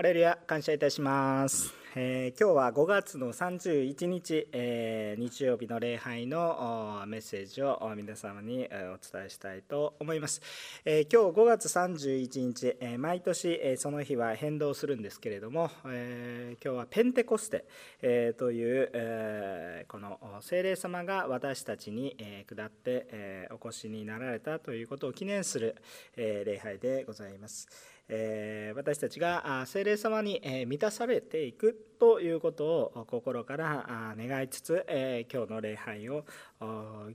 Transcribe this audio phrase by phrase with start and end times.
[0.00, 10.40] ハレルヤ感謝いたします、えー、今日は5月の31日、えー、日曜日の礼拝のメッセージを皆様にお伝えしたいと思います、
[10.86, 17.66] えー、今日5月31日、え毎年その日は変動するんですけれども、え今日はペンテコステ、
[18.00, 25.76] えという、えこの聖霊様が私たちに、え下って、えお越しになられたということを記念する、
[26.16, 27.99] え礼拝でございます。
[28.12, 36.24] え私たちが精霊様に満たされていくということを心から願いつつ、え今日の礼拝を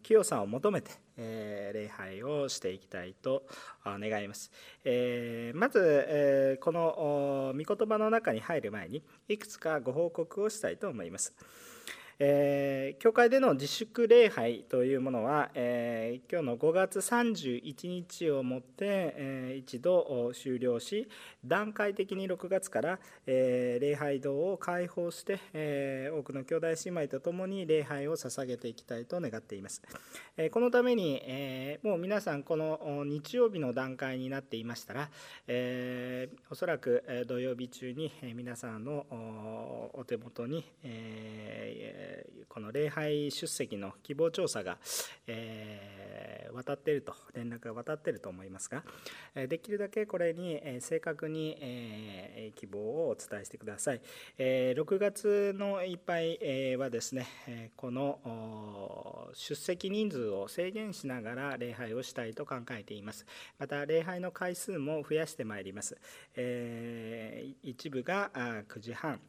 [0.04, 3.44] 清さんを求めて、え礼拝をしていきたいと
[3.86, 4.52] 願います、
[4.86, 11.36] えまず、えこの御言葉の中に入る前にいくつかご報告をしたいと思います。
[12.18, 21.10] えー、教会での自粛礼拝というものは、えー、今日の5月31日をもって、えー、一度終了し
[21.44, 29.84] 段階的に6月から、え礼拝堂を開放して、え多くの兄弟姉妹と共に礼拝を捧げていきたいと願っています、
[30.38, 35.10] えこのために、えもう皆さんこの日曜日の段階になっていましたら、
[35.48, 39.06] えおそらく土曜日中に皆さんの
[39.94, 42.05] お手元に、え
[42.48, 44.78] この礼拝出席の希望調査が、
[45.28, 48.84] えー渡っていると連絡が渡っていると思いますが
[49.48, 54.02] できるだけこれに正確にえ希望をお伝えしてください。
[54.38, 63.26] え6月のいっぱいはですねこの出席人数を制限しながら礼拝をしたいと考えています。
[63.60, 65.98] また礼拝の回数も増やしてまいります。
[66.36, 69.20] え一部が9時半。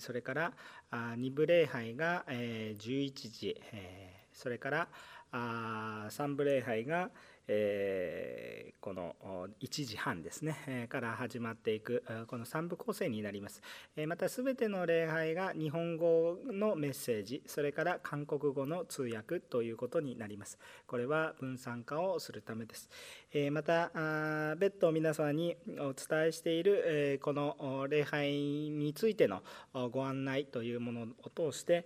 [0.00, 0.52] それから
[0.92, 3.60] 2部礼拝が11時
[4.32, 4.88] それから
[5.32, 7.10] 3部礼拝が
[7.46, 9.14] えー、この
[9.60, 13.60] 1時半ですね、えー、から始まっていくこの3部構成になります、
[13.96, 20.58] えー、また全ての礼拝が日本語のメッセージそれから韓国語の通訳ということになります。
[20.86, 22.88] これは分散化をするためです、
[23.50, 23.90] また
[24.56, 29.42] 別途皆様にお伝えしている、この礼拝についての
[29.90, 31.84] ご案内というものを通して、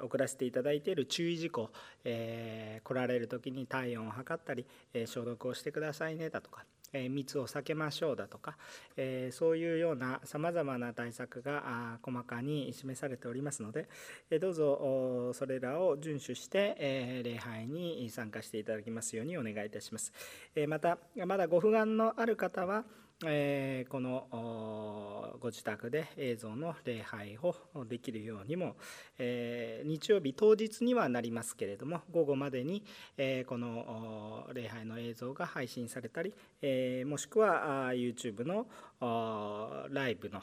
[0.00, 1.70] 送らせていただいている注意事項、
[2.04, 4.66] 来られる時に体温を測ったり、
[5.06, 8.56] 消毒をしてくださいねだとか、え密を避けましょうだとか、
[8.96, 13.88] えそういうようなさまざまな対策が細かに示されておりますので、
[14.30, 20.12] えどうぞそれらを遵守して、え礼拝に参加していただきますようにお願いいたします。
[20.54, 22.84] えまたまだご不安のある方は
[23.24, 28.76] えこのご自宅で映像の礼拝をできるようにも、
[29.18, 32.84] え日曜日当日にはなりますけれども午後までに、
[33.16, 38.66] えこの礼拝の映像が配信されたり、えもしくは YouTube の
[39.02, 40.40] ライブの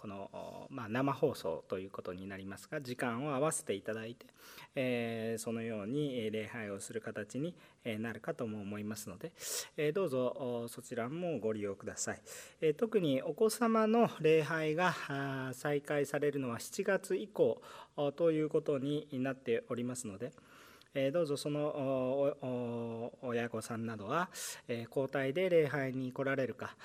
[0.00, 4.24] この、ま生放送ということになりますが時間を合わせていただいて、
[4.74, 7.54] えそのように礼拝をする形に
[7.98, 9.32] なるかとも思いますので、
[9.76, 12.20] えどうぞそちらもご利用ください。
[12.62, 14.94] え特にお子様の礼拝が
[15.52, 17.60] 再開されるのは7月以降
[18.16, 20.32] ということになっておりますので、
[21.12, 24.28] どうぞその親御さんなどは
[24.68, 26.76] 交代で礼拝に来られるか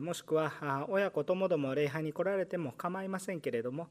[0.00, 3.88] もしくは親子ともども礼拝に来られても構いませんけれども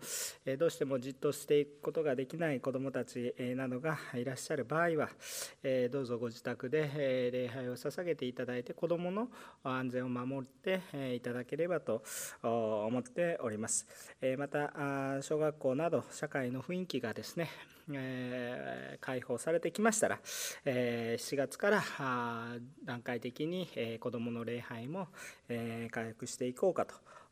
[0.57, 5.09] どうしてもじっとしていくことができない子どもたちなどがいらっしゃる場合は
[5.91, 9.27] どうぞご自宅で礼拝を捧げていただいて子どもの
[9.65, 10.81] 安全を守って
[11.13, 12.03] いただければと
[12.41, 13.85] 思っております。
[14.37, 17.49] また小学校など社会の雰囲気がですね
[17.95, 20.19] え、解放されてきましたら、
[20.65, 21.83] えー、7月から
[22.83, 25.07] 段階的に、え、子どもの礼拝も、
[25.49, 26.85] え、回復していこうか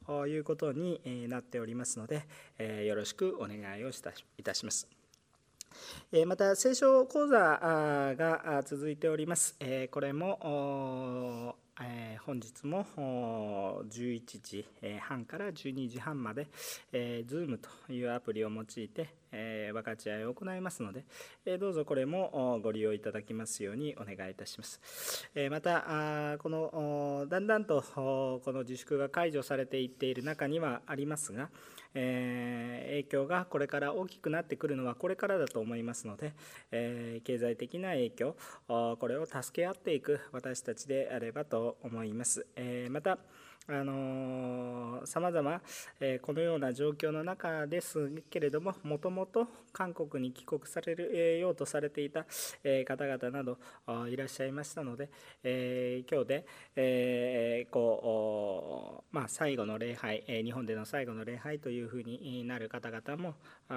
[0.05, 2.23] ということになっておりますので、
[2.57, 4.87] え、よろしくお願いをいたします。
[6.25, 9.57] また聖書講座が続いております。
[9.91, 11.55] これも、
[12.25, 12.85] 本日も
[13.87, 14.65] 11時
[14.99, 16.47] 半から12時半まで、
[16.91, 21.05] Zoom というアプリを用いて、え、分かち合いを行いますので、
[21.45, 25.29] えどうぞこれもご利用いただきますようにお願いいたします。
[25.35, 31.49] えまたこのだんだんとこの自粛が解除されていっている中にはありますが、
[31.93, 36.33] え影響がこれから大きくなってくるのはこれからだと思いますので、
[36.71, 38.35] え経済的な影響
[38.67, 42.45] これを助け合っていく私たちであればと思います。
[42.55, 43.19] えまた
[45.05, 45.61] さまざま
[46.23, 52.25] このような状況の中ですけれどももともと韓国に帰国されるようとされていた
[52.63, 53.59] え方々など
[54.07, 55.09] いらっしゃいましたので、
[55.43, 56.45] え今日で、
[56.75, 63.35] えこうまあ、最後の礼拝え日本での最後の礼拝というふうになる方々も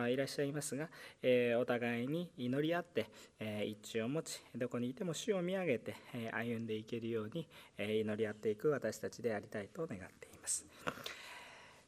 [0.08, 0.88] いらっしゃいますが、
[1.22, 7.46] えお互いに祈り合って、え一致を持ちどこにいても主を見上げて、え歩んでいけるように、
[7.76, 10.66] え祈り合っていく私たちでありたいとを願っています。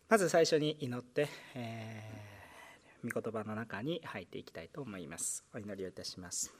[0.08, 5.44] まず最初に祈って、えー、御言葉の中に入っていきたいと思います。
[5.54, 6.52] お祈りをいたします。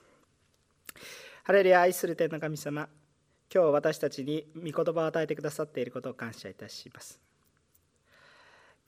[1.44, 2.88] ハレルヤ愛する天の神様
[3.54, 7.20] 今日私たちに御言葉を与えてくださっていることを感謝いたします。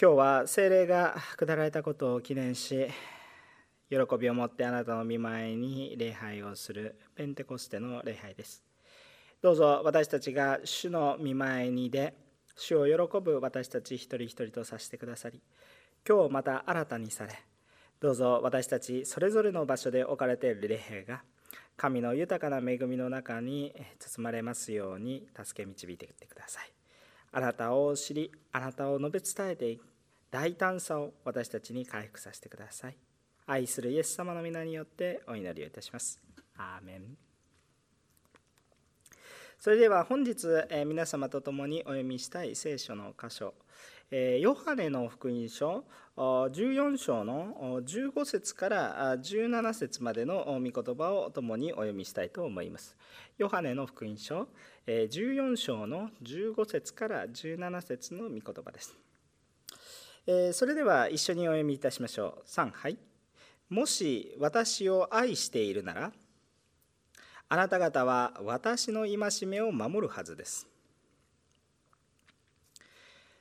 [0.00, 2.88] 今日は精霊が下られたことを記念し
[3.88, 8.64] 喜びを持ってあなたの見舞いに礼拝をするペンテコステの礼拝です。
[9.40, 12.14] どうぞ私たちが主の見舞いにで
[12.56, 15.40] 主を喜ぶ私たち一人一人とさせてくださり
[16.08, 17.32] 今日また新たにされ
[18.00, 21.22] どうぞ私たちそれぞれの場所で置かれている礼拝が
[21.76, 26.72] 神の豊かな恵みの中に包まれますように助け導いていってください。
[27.32, 29.84] あなたを知りあなたを述べ伝えていく
[30.30, 32.96] 大胆さを私たちに回復させてください。
[33.46, 36.18] 愛するイエス様の皆によってお祈りをいたします。
[36.56, 37.25] アーメン。
[39.58, 43.54] それでは本日、え皆様と共にお読みしたい聖書の箇所、
[44.10, 45.84] えヨハネの福音書
[46.16, 52.96] 14章の15節から17節までの御言葉を共にお読みしたいと思います。
[53.38, 54.46] ヨハネの福音書
[54.86, 58.94] 14章の15節から17節の御言葉です。
[60.52, 62.48] それでは一緒にお読みいたしましょう。
[62.48, 62.98] 3はい。
[63.70, 66.12] もし私を愛しているなら、
[67.48, 70.66] あなた方は私の戒めを守るはずです。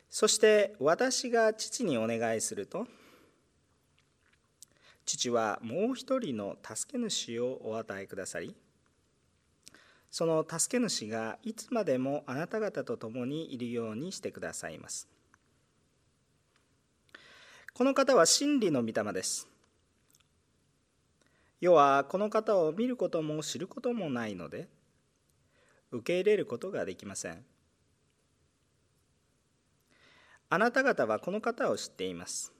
[0.10, 2.88] そして私が父にお願いすると、
[5.06, 8.56] 父はもう一人の助け主をお与えくださり、
[10.12, 15.10] その助け主がいつまでもあなた方と共にいるようにしてくださいます。
[17.74, 19.50] この方は真理の御霊です。
[21.60, 24.68] 世はこの方を見ることも知ることもないので
[25.92, 27.46] 受け入れることができません。
[30.50, 32.54] あなた方はこの方を知っています。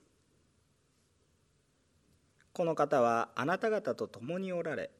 [2.52, 4.90] この方はあなた方と共におられ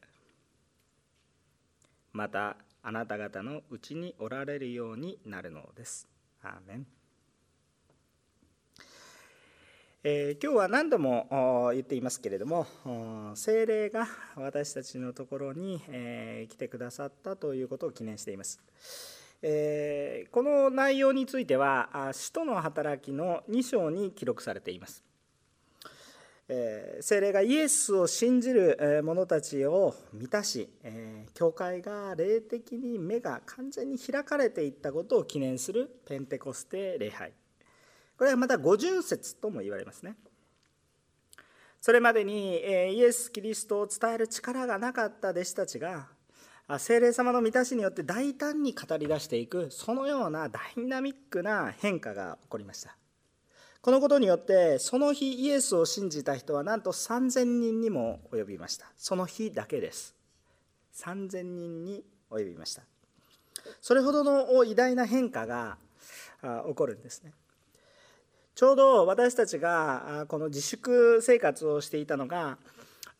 [2.13, 6.07] またあなた方のうちにおられるようになるのです。
[6.43, 6.96] アーメン。
[10.09, 12.65] えー、今日は何度も言っていますけれども
[13.35, 14.07] 精霊が
[14.37, 18.61] 私たちのところに、えー、来てくださったということを記念しています、
[19.43, 25.03] えー、この内容については使徒の働きの2章に記録されています。
[26.49, 37.33] えー、精霊がイエスを信じる者たちを満たし、え、教会が霊的に目が完全に開かれていったことを記念するペンテコステ礼拝。
[38.19, 40.17] これはまた五巡節とも言われますね。
[41.81, 46.09] それまでにイエス・キリストを伝える力がなかった弟子たちが
[46.79, 52.97] 精霊様の満たしによって大胆に語り出していくそのようなダイナミックな変化が起こりました。
[53.83, 58.91] このことによってその日イエスを信じた人はなんと3000人にも及びました。
[58.97, 60.17] その日だけです。
[60.97, 62.83] 3000人に及びました。
[63.81, 65.79] それほどの偉大な変化が
[66.67, 67.33] 起こるんですね。
[68.57, 72.57] ちょうど私たちがこの自粛生活をしていたのが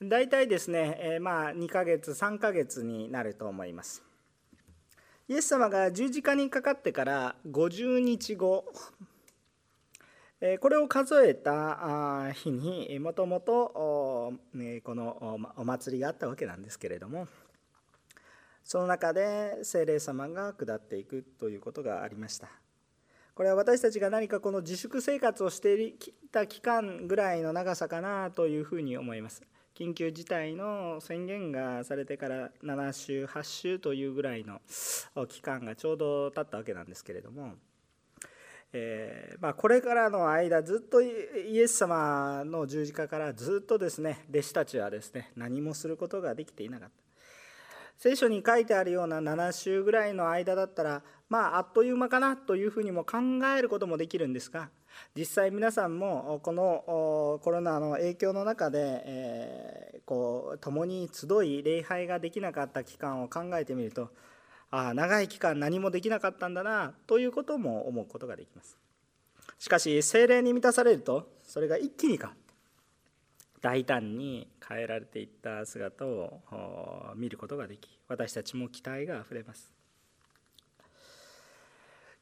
[0.01, 4.03] 大体ですね、えまあ2ヶ月3ヶ月になると思います。
[5.29, 8.65] イエス様が十字架にかかってから50日後
[10.61, 17.29] これを数えた日にもともとこのお祭りがあったわけなんですけれども
[18.65, 22.49] その中で精霊様が下っていくということがありました。
[23.37, 25.95] これは私たちが何かこの自粛生活をしてい
[26.33, 29.43] た期間ぐらいの長さかなというふうに思います。
[29.75, 34.63] 緊急事態の宣言がされてから7週8週というぐらいの
[35.29, 37.53] 期間がちょうど経ったわけなんですけれども、
[38.73, 47.06] えー、まあ、これからの間ずっとイエス様の十字架からずっとですね弟子たちはですね何もすることができていなかった
[47.99, 53.19] 聖書に書いてあるような7週ぐらいの間だったらまああっという間かなというふうにも考
[53.57, 54.69] えることもできるんですが
[55.15, 64.11] 実際皆さんもこのコロナの影響の中で、えー、こう共に集い礼拝ができなかった期間を考えてみると
[64.71, 68.77] ああ長い期間何もできなかったんだなということも思うことができます。
[69.59, 72.46] しかし精霊に満たされるとそれが一気に変わって
[73.67, 76.41] 大胆に変えられていった姿を
[77.17, 79.73] 見ることができ私たちも期待があふれます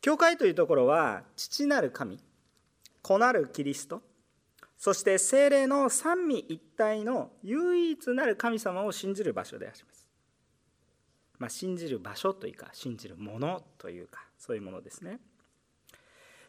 [0.00, 2.18] 教会というところは父なる神
[3.02, 4.00] 子なるキリスト
[4.78, 10.08] そして精霊の三位一体の唯一なる神様を信じる場所であります。
[11.38, 15.20] まあ、信じる場所というか信じるものというかそういうものですね。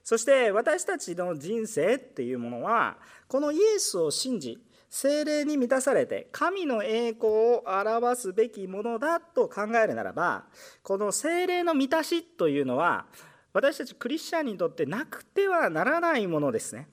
[0.03, 2.97] そして私たちの人生っていうものは
[3.27, 10.45] このイエスを信じ精霊に満たされて神の栄光を表すべきものだと考えるならば
[10.83, 13.05] この精霊の満たしというのは
[13.53, 16.89] 私たちクリスチャンにとってなくてはならないものですね。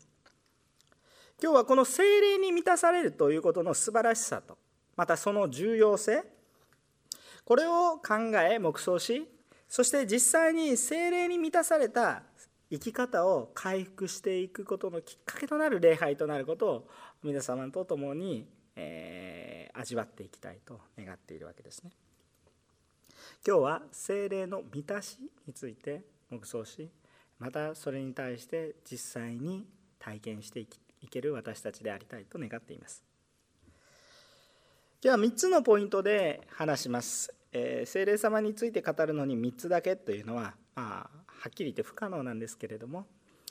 [1.43, 4.57] 今日はこの精霊に満たされるということの素晴らしさと
[4.97, 6.23] またその重要性
[7.45, 8.15] これを考
[8.49, 9.29] え黙想し
[9.69, 12.23] そして実際に精霊に満たされた
[12.71, 16.89] 生き方を回復していくことのきっかけとなる礼拝となることを
[17.23, 21.91] 皆様と共に、えー、味わっていきたいと願っているわけですね。
[23.47, 26.89] 今日は精霊の満たしについて黙想し
[27.39, 29.67] またそれに対して実際に
[29.99, 33.03] 体験していきいける私たちでありたいと願っています
[35.03, 43.07] 今日は3つのポイントで話します、えー、聖霊様について語るのに3つだけというのは、まあ、はっきり言って不可能なんですけれども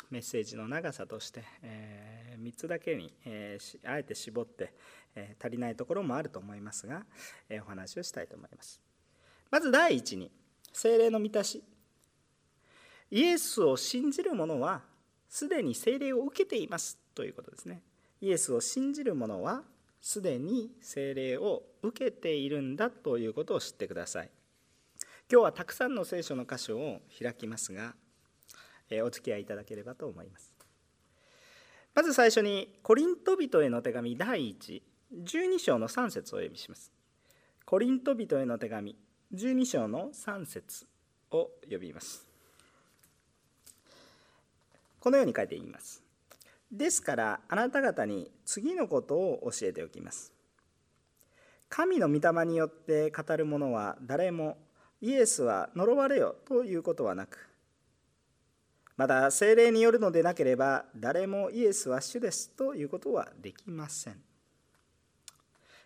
[0.09, 4.73] メッセージの長さとして、えー、3つだけに、えー、あえて絞って、
[5.15, 7.03] えー、足りないところもあると思いますが、
[7.49, 8.81] えお話をしたいと思います。
[9.49, 10.31] まず第一に
[10.73, 11.63] 精霊の満たし。
[13.09, 14.83] イエスを信じる者は
[15.27, 17.81] すでに聖霊を受けていますということですね。
[18.21, 19.63] イエスを信じる者は
[19.99, 24.29] すでに聖霊を受けているんだということを知ってください。
[25.29, 27.95] 今日はたくさんの聖書の箇所を開きますが
[28.91, 30.50] えお付き合いいただければと思います。
[31.93, 36.89] まず最初にコリント人への手紙第112章の3節をお読みします。
[37.65, 38.95] コリント人への手紙
[39.33, 40.85] 12章の3節
[41.31, 42.25] を読みます。
[45.01, 46.01] このように書いています。
[46.71, 50.31] ですからあなた方に次のことを教えておきます。
[51.67, 54.57] 神の御霊によって語る者は誰も
[55.01, 57.50] イエスは呪われよということはなく
[59.01, 64.21] また精霊によるのでなければ誰もイエスは主ですということはできません。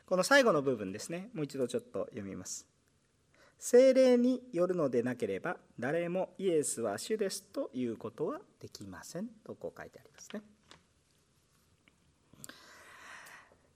[0.05, 1.29] この最後の部分ですね。
[1.33, 2.67] もう一度ちょっと読みます。
[3.57, 9.27] 精霊によるのでなければ誰もイエスは主ですということはできません。
[9.45, 10.41] とこう書いてありますね。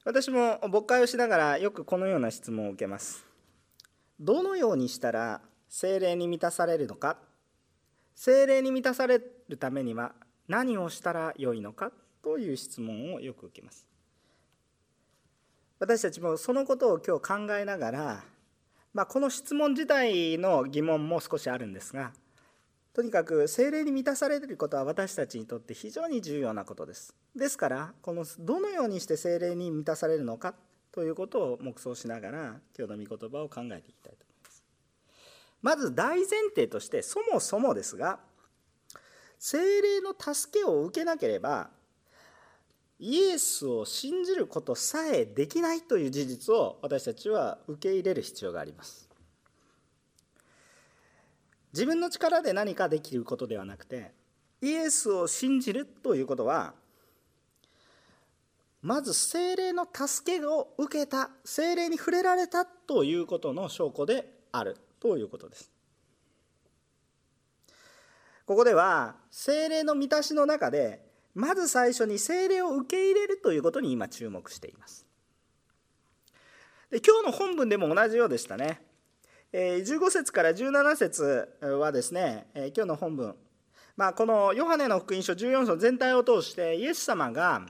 [0.03, 3.25] 私も牧会をしながらよくこのような質問を受けます。
[4.19, 7.28] どのようにしたら精霊に満たされるのか。
[8.19, 10.11] 精霊に満たされるためには
[10.49, 11.89] 何をしたらよいのか
[12.21, 13.87] という質問をよく受けます。
[15.79, 18.23] 私たちもそのことを今日考えながら、
[18.93, 22.11] まあ、この質問自体の疑問も少しあるんですが
[22.93, 27.15] とにかく精霊に満たされることは私たちにとって非常に重要なことです。
[27.33, 30.55] ですからこのどのようにして精霊に満たされるのか
[30.91, 34.18] ということを黙想しながら今日の御言葉を考えていきたいと思い
[35.61, 35.75] ま。
[35.75, 38.19] ず大前提としてそもそもですが
[39.37, 41.69] 精霊の助けを受けなければ
[42.99, 49.09] イエスを信じることさえできないという事実を私たちは受け入れる必要があります。
[51.71, 54.11] 自分の力で何かできることではなくて
[54.61, 56.73] イエスを信じるということは
[58.81, 65.71] まず精霊の助けを受けた精霊に触れられたということの証拠であるということです。
[68.45, 75.05] ここでは精霊の満たしの中でまず最初に精霊を受け入れるということに今注目しています。
[76.89, 78.81] で今日の本文でも同じようでしたね。
[79.53, 83.35] 15節から17節はですね今日の本文、
[83.97, 87.67] まあ、このヨハネの福音書14章全体を通してイエス様が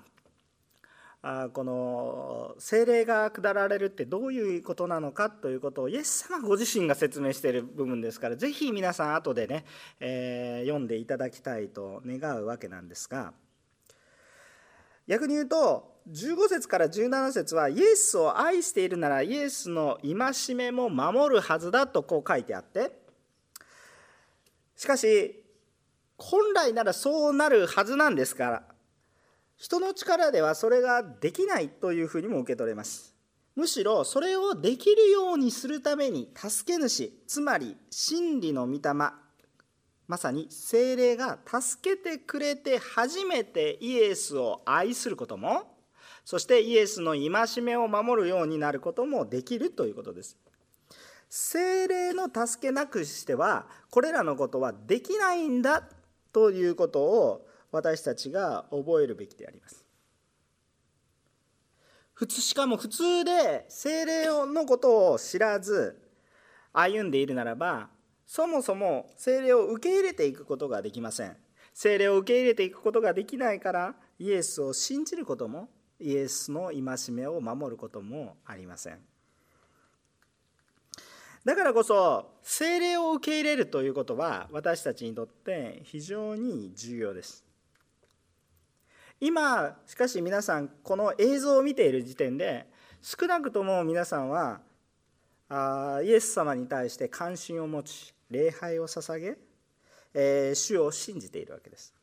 [1.22, 9.66] この精霊が下られるってどういうことなのかということをイエス様ご自身が説明している部分ですからぜひ皆さん後でね、
[10.00, 13.34] えー、読んでいただきたいと願うわけなんですが
[15.08, 22.94] 逆に言うと15節から17節はイエスを愛しているならイエスの戒めも守るはずだとこう書いてあって
[24.78, 25.44] しかし
[26.18, 28.69] 本来ならそうなるはずなんですから
[29.60, 33.14] 人の力ではそれができないというふうにも受け取れます。
[33.56, 38.94] むしろそれをできるようにするために助け主つまり真理の御霊
[40.08, 45.76] まさに精霊が助けてくれて初めてイエスを愛することも
[46.24, 50.38] そしてイエスの戒めを守るようになることもできるということです。
[51.30, 55.84] 精霊の助けなくしてはこれらのことはできないんだ
[56.32, 59.86] ということを私たちが覚えるべきであります。
[62.14, 65.98] 普通しかも普通で精霊のことを知らず
[66.74, 67.90] 歩んでいるならば
[68.26, 71.38] そもそも精霊を受け入れていくことができません。
[71.74, 79.00] 精霊を受け入れていくことができないからイエスを信じることもイエスの戒めを守ることもありません。
[81.46, 87.49] だからこそ精霊を受け入れるということは私たちにとって非常に重要です。
[89.22, 92.68] 今しかし皆さんこの映像を見ている時点で
[93.02, 94.62] 少なくとも皆さんは
[95.50, 99.38] あイエス様に対して関心を持ち礼拝を捧げ、
[100.14, 101.94] えー、主を信じているわけです。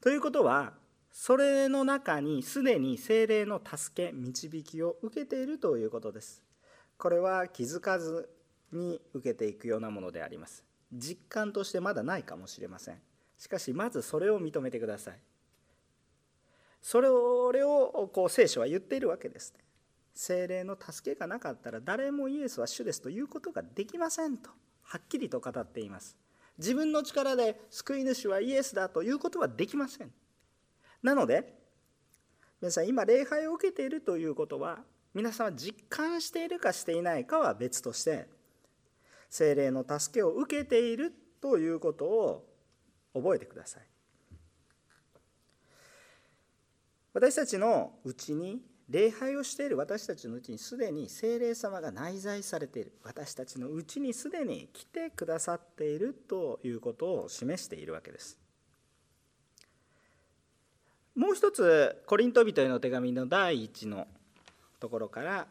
[0.00, 0.72] ということは
[1.12, 6.42] それの中にすでに精霊の助け導きを受けているということです。
[6.96, 8.28] これは気づかず
[8.72, 10.64] に受けていくようなものであります。
[10.92, 13.07] 実感としてまだないかもしれません。
[13.38, 15.18] しかしまずそれを認めてください。
[16.82, 19.60] それをこう聖書は言っているわけですね。
[20.18, 24.50] 精霊の助けがなかったら誰もイエスは主ですということができませんと
[24.82, 26.16] はっきりと語っています
[26.58, 30.10] 自分の力で救い主はイエスだということはできません
[31.04, 31.54] なので
[32.60, 34.80] 皆さん今礼拝を受けているということは
[35.14, 38.26] 皆さんは実感しているかしていないかは別として
[39.30, 42.44] 精霊の助けを受けているということを
[43.14, 43.82] 覚えてください。
[47.14, 52.92] 私たちのうちに礼拝をしている私たちのうちにすでに精霊様が内在されている。
[53.02, 58.38] 私たちのうちにすでに来てくださっているということを示しているわけです。
[61.14, 64.06] もう一つコリント人への手紙の第一の
[64.78, 65.48] ところから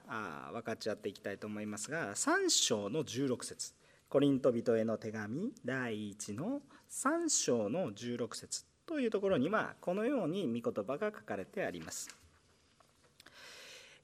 [0.54, 3.77] 分かち合っていきたいと思いますが3章の16節。
[4.10, 12.08] コリント人への手紙第一の3章の16節というところにはこのように御言葉が書かれてあります。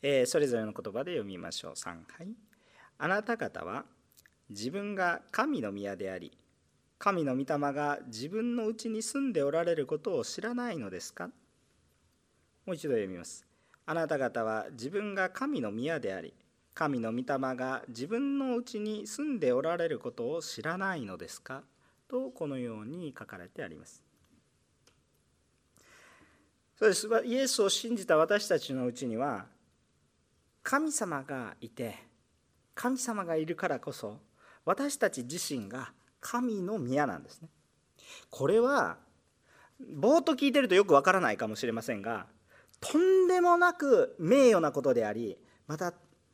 [0.01, 1.71] えー、それぞれの言葉で読みましょう。
[1.75, 2.27] 3回。
[2.97, 3.85] あなた方は
[4.49, 6.37] 自分が神の宮であり
[6.99, 11.27] 神の御霊が自分のうちに住んでおられることを知らないのですか？
[12.65, 13.45] もう一度読みます。
[13.85, 16.33] あなた方は自分が神の宮であり
[16.73, 21.63] 神の御霊が自分のうちに住んでおられることを知らないのですか？
[22.07, 24.01] とこのように書かれてあります。
[26.77, 27.07] そうです。
[27.25, 29.45] イエスを信じた私たちのうちには
[30.63, 31.95] 神様がいて
[32.73, 34.17] 神様がいるからこそ
[34.65, 37.49] 私たち自身が神の宮なんですね。
[38.29, 38.97] これは
[39.79, 42.25] ぼーっと聞いてるとよくわからないかもしれませんが
[42.79, 45.93] とんでもなく名誉なことでありまた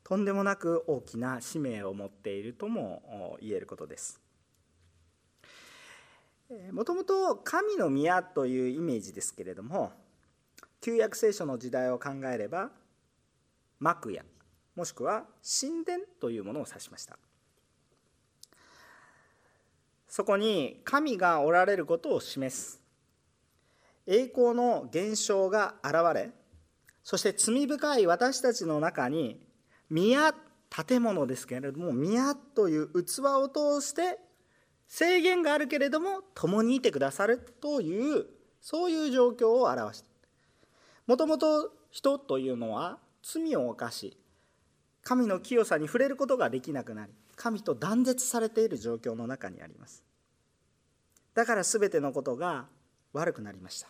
[0.10, 4.20] とんでもなく大きな使命を持っているとも言えることです。
[6.72, 9.92] もともと神の宮というイメージですけれども
[10.82, 12.72] 旧約聖書の時代を考えれば
[13.78, 14.24] 幕屋
[14.76, 17.20] もしくは神殿というものを指しました。
[20.08, 22.82] そこに神がおられることを示す。
[24.08, 26.32] 栄光の現象が現れ
[27.04, 29.48] そして罪深い私たちの中に
[29.90, 30.34] 宮
[30.70, 34.20] 建物ですけれども宮という器を通して
[34.88, 38.26] 制限があるけれども共にいてくださるという
[38.62, 40.08] そういう状況を表して
[41.08, 44.18] もともと人というのは罪を犯し
[45.04, 50.04] 神の清さに触れることができなくなり神と断絶されている状況の中にあります。
[51.34, 52.68] だから全てのことが
[53.14, 53.88] 悪くなりました。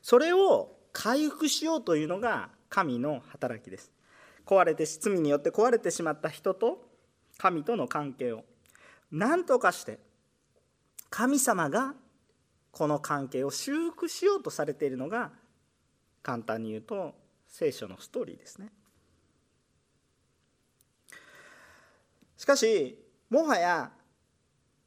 [0.00, 3.92] それを回復しようというのが神の働きです。
[4.46, 6.82] 壊れて罪によって壊れてしまった人と
[7.36, 8.44] 神との関係を。
[9.10, 9.98] 何とかして
[11.10, 11.94] 神様が
[12.70, 15.32] この関係を修復しようとされているのが
[16.22, 17.14] 簡単に言うと
[17.46, 18.72] 聖書のストーリーですね。
[22.38, 23.92] しかしもはや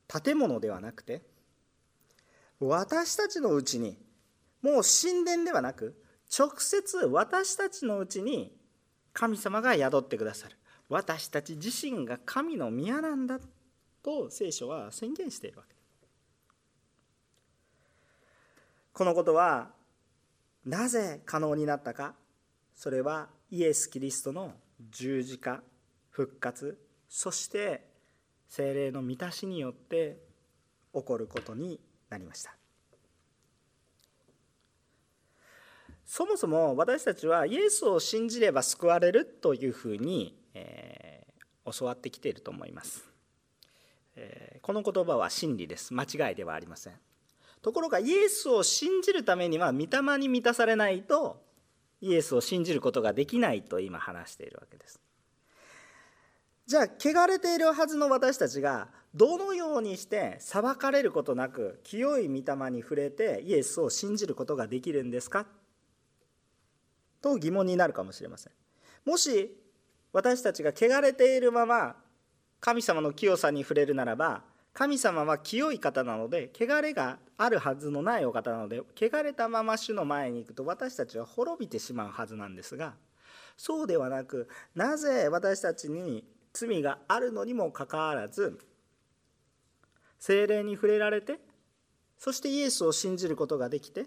[0.08, 1.22] 建物ではなくて
[2.60, 3.96] 私たちのうちに
[4.64, 5.96] もう神殿ではなく
[6.30, 8.56] 直接私たちのうちに
[9.14, 10.58] 神様が宿ってくださる。
[10.90, 13.40] 私たち自身が神の宮なんだ
[14.04, 15.76] と聖書は宣言しているわけ。
[18.94, 19.72] このことは
[20.66, 22.14] なぜ可能になったか。
[22.76, 24.54] それはイエス・キリストの
[24.92, 25.62] 十字架
[26.10, 26.78] 復活。
[27.08, 27.88] そして
[28.48, 30.18] 精霊の満たしによって
[30.94, 32.56] 起こることになりました。
[36.06, 43.04] そもそも私たちはイエスを信じれば救われるというふうに、えー、教わってきていると思います、
[44.16, 45.94] えー、この言葉は真理です。
[45.94, 46.94] 間違いではありません。
[47.62, 51.44] ところがイエスを信じるためには御霊に満たされないと
[52.00, 55.00] イエスを信じることができないと今話しているわけです。
[56.68, 65.48] じゃあ汚れているはずの私たちがどのようにして裁かれることなく清い御霊に触れてイエスを信じることができるんですか？
[67.26, 68.54] と疑問になるかもしれません。
[69.04, 69.52] もし
[70.14, 71.96] 私たちが汚れているまま
[72.60, 82.94] 神様の清さに触れるならば神様は清い方なので汚れがあるはずのないお方なので汚れたまま主の前に行くと私たちは滅びてしまうはずなんですが
[83.58, 88.60] そうではなくなぜ私たちに罪があるのにもかかわらず
[90.20, 91.40] 精霊に触れられて
[92.18, 94.06] そしてイエスを信じることができて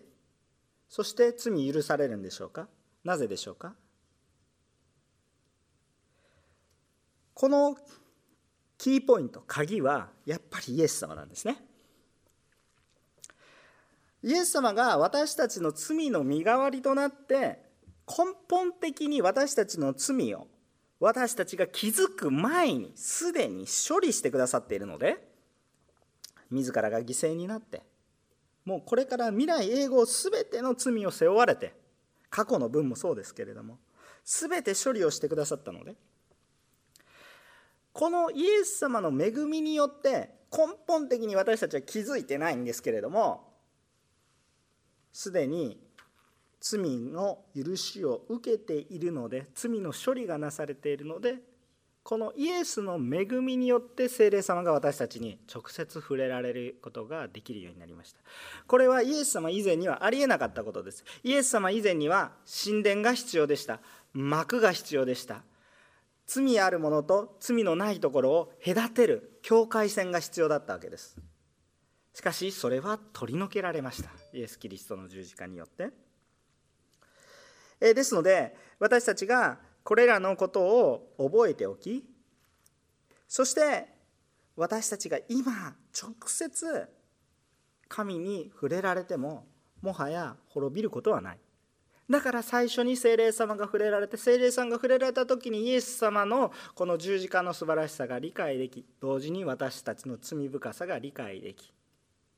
[0.88, 2.68] そして罪許されるんでしょうか？
[3.08, 3.72] なぜでしょうか？
[7.32, 7.74] この
[8.76, 11.56] キーポイント鍵はやっぱりイエス様なんですね。
[14.22, 17.62] イエス様が私たちの罪の身代わりとなって
[18.06, 20.46] 根本的に私たちの罪を
[21.00, 25.16] 私たちが気づく前にすでに処理してくださっているので
[26.50, 27.82] 自らが犠牲になって
[28.66, 31.87] もうこれから未来永劫全ての罪を背負われて
[32.30, 33.78] 過去の分もそうですけれども
[34.24, 35.94] 全て処理をしてくださったので
[37.92, 43.48] このイエス様の恵みによって根本的に私たちは気づいてないんですけれども
[45.12, 45.80] すでに
[46.60, 51.36] 罪の許しを受けているので罪の処理がなされているので
[52.08, 58.20] このイエスの恵みによって精霊様が私たちに直接触れられることができるようになりました。
[58.66, 61.04] これはイエス様以前にはありえなかったことです。
[61.22, 62.32] イエス様以前には
[62.64, 63.80] 神殿が必要でした。
[64.14, 65.42] 幕が必要でした。
[66.24, 71.18] 罪あるものと罪のないところを隔てる境界線が必要だったわけです。
[72.14, 74.08] しかしそれは取り除けられました。
[74.32, 75.90] イエス・キリストの十字架によって。
[77.82, 82.04] えですので私たちがこれらのことを覚えておき
[83.26, 83.86] そして
[84.54, 86.86] 私たちが今直接
[87.88, 89.46] 神に触れられても
[89.80, 91.38] もはや滅びることはない。
[92.10, 101.72] だから最初に精霊様が触れられて精霊さんが触れられた時にイエス様のこの十字架の素晴らしさが理解でき同時に私たちの罪深さが理解でき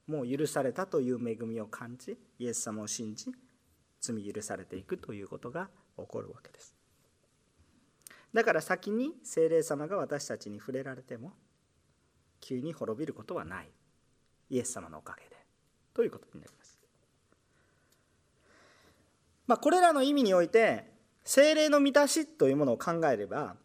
[0.06, 3.32] もう許されたという恵みを感じイエス様を信じ
[4.00, 6.79] 罪許されていくということが起こるわけです。
[8.32, 11.32] だから先に精霊様が私たちに触れられても
[12.40, 13.68] 急に滅びることはない。
[14.50, 15.36] イエス様のおかげで。
[15.94, 16.80] ということになります。
[19.46, 20.84] まあ、これらの意味において
[21.24, 23.56] 精霊の満たしというものを考えれば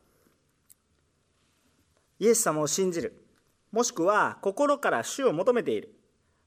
[2.19, 3.25] イエス様を信じる。
[3.71, 5.94] もしくは心から主を求めている。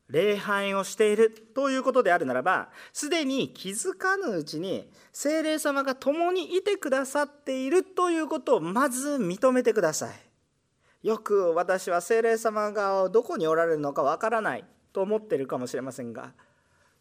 [0.08, 10.28] 礼拝をしているということであるならばすでに気づかぬうちに精霊様が共にいてくださっているということをまず認めてください。
[11.06, 16.32] よく私は精霊様がどこにおられるのかわからないと思っているかもしれませんが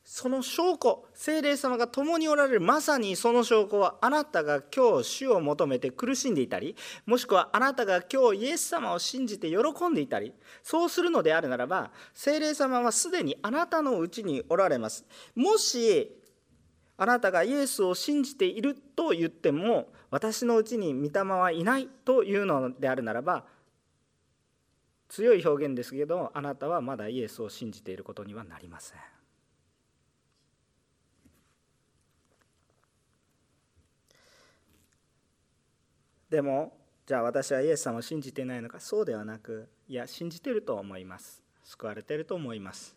[0.10, 15.06] その証拠精霊様が共におられるまさにその証拠はあなたが今日主を求めて苦しんでいたりもしくはあなたが今日イエス様を信じて喜んでいたりそうするのであるならば精霊様はすでにあなたのうちにおられます。
[15.36, 16.10] もし
[16.96, 23.44] あなたがイエスを信じていると言っても私のうちに御霊はいないというのであるならば
[25.10, 29.17] 強い表現ですけどあなたはまだイエスを信じていることにはなりません。
[36.30, 38.80] でもじゃあ私はイエス様を信じていないのか。
[38.80, 41.42] そうではなくいや信じてると思います。
[41.64, 42.96] 救われてると思います。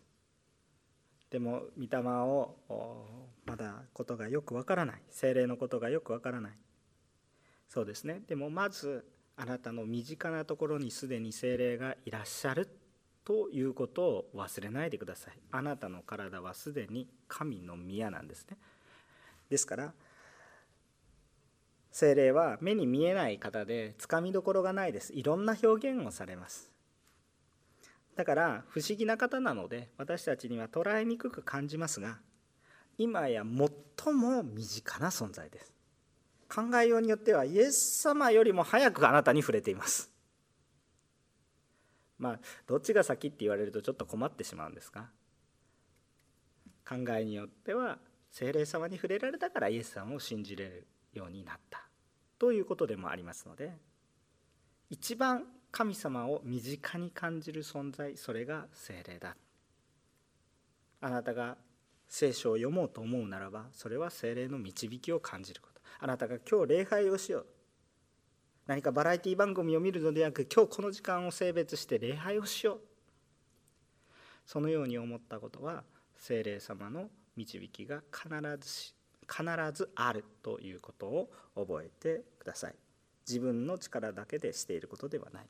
[1.29, 2.55] でも御霊を
[3.45, 5.01] まだことがよくわからない。
[5.09, 6.51] 精霊のことがよくわからない。
[7.69, 8.21] そうですね。
[8.27, 9.05] でもまず
[9.37, 12.67] あなたの身近なところにすでに精霊がいらっしゃる
[13.23, 15.39] ということを忘れないでください。
[15.51, 18.57] あなたの体はすでに神の宮なんですね。
[19.49, 19.93] ですから
[21.91, 25.13] 精霊は目に見えない方でつかみどころがないです。
[25.13, 26.71] いろんな表現をされます。
[28.15, 32.19] だから不思議な方なので私たちには捉えにくく感じますが
[32.97, 35.73] 今や最も身近な存在です。
[36.53, 40.11] 考えようによってはイエス様よりも早くあなたに触れています。
[42.19, 45.09] まあどっちが先って言われるとちょっと困ってしまうんですが
[46.87, 47.97] 考えによっては
[48.29, 50.87] 精霊様に触れられたからイエス様を信じれる。
[51.13, 51.87] ようになった。
[52.39, 53.71] ということでもありますので
[54.89, 59.35] 一番神様を身近に感じる存在それが精霊だ。
[60.99, 61.57] あなたが
[62.07, 65.81] 聖書を読もうと思うならばそれは精霊の導きを感じること。
[65.99, 67.45] あなたが今日礼拝をしよう。
[68.67, 72.81] 何かバラエティ番組を見るのではなく今日この時間を性別して礼拝をしよう。
[74.45, 75.83] そのように思ったことは
[76.17, 78.95] 精霊様の導きが必ずし
[79.31, 82.75] 必ずあるということを覚えてください。
[83.25, 85.45] 自分の力だけでしていることではない。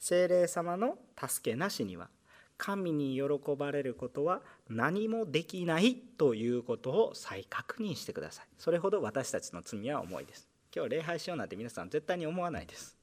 [0.00, 2.08] 精霊様の助けなしには
[2.56, 3.22] 神に喜
[3.56, 8.46] ばれることは何もできないということを再確認してください。
[8.58, 10.48] それほど私たちの罪は重いです。
[10.74, 12.96] 今日礼拝しようなんて皆さん絶対に思わないです。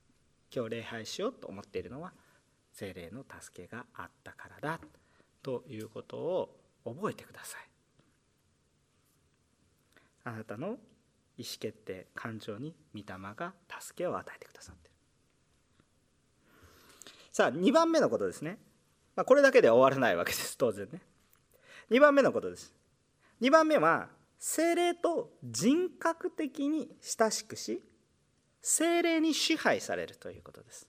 [0.54, 2.14] 今日礼拝しようと思っているのは
[2.74, 4.80] 精霊の助けがあったからだ
[5.42, 7.71] ということを覚えてください。
[10.24, 10.78] あなたの
[11.38, 13.06] 意思決定感情に御霊
[13.36, 14.92] が助けを与えてくださってる。
[17.32, 18.58] さあ2番目のことですね。
[19.16, 21.02] まあ、これだけでは終わらないわけです当然ね。
[21.90, 22.74] 2番目のことです。
[23.42, 27.82] 2番目は精霊と人格的に親しくし
[28.62, 30.88] 精霊に支配されるということです。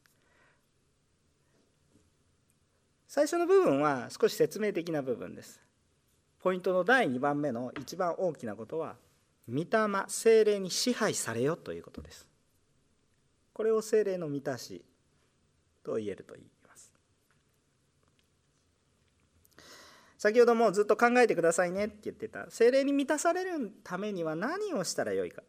[3.08, 5.60] 最初の部分は少し説明的な部分です。
[6.40, 8.96] ポイントの第2番目の一番大きなことは
[9.52, 12.26] 御霊精霊に支配されよということです。
[13.52, 14.84] これを精霊の満たし
[15.84, 16.52] と言えると言いい
[20.22, 22.48] 先ほどもずっと考えてくださいねって言ってた。
[22.48, 25.42] 精霊に満たされるためには何をしたらよいか。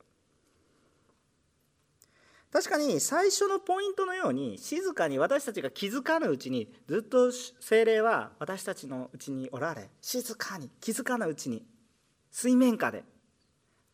[2.52, 11.64] 確かに最初のポイントのように静かに私たちが気づかぬうちにずっと精霊は私たちのうちにおられ静かに気づかぬうちに
[12.32, 13.04] 水面下で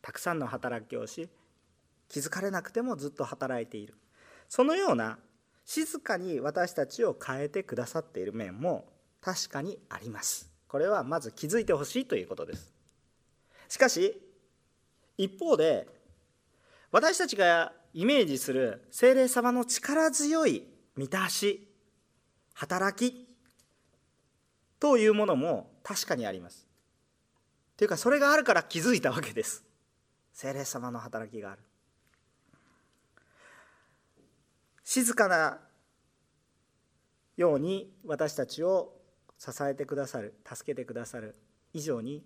[0.02, 1.28] たくさんの働きをし
[2.08, 3.94] 気づかれなくてもずっと働いている。
[4.48, 5.18] そのような
[5.64, 8.88] 静かに私たちを変えてくださっている面も
[9.20, 10.50] 確かにあります。
[10.66, 12.72] これはまず気づいてほしいということです。
[13.68, 14.20] しかし
[15.16, 15.86] 一方で
[16.90, 20.64] 私たちがイメージする精霊様の力強い
[20.96, 21.68] 満たし
[22.54, 23.28] 働き
[24.80, 26.66] というものも確かにあります。
[27.76, 29.64] というかそれがあるから気づいたわけです。
[30.32, 31.62] 精霊様の働きがある。
[34.84, 35.60] 静かな
[37.36, 38.92] ように私たちを
[39.38, 41.36] 支えてくださる助けてくださる。
[41.72, 42.24] 以上に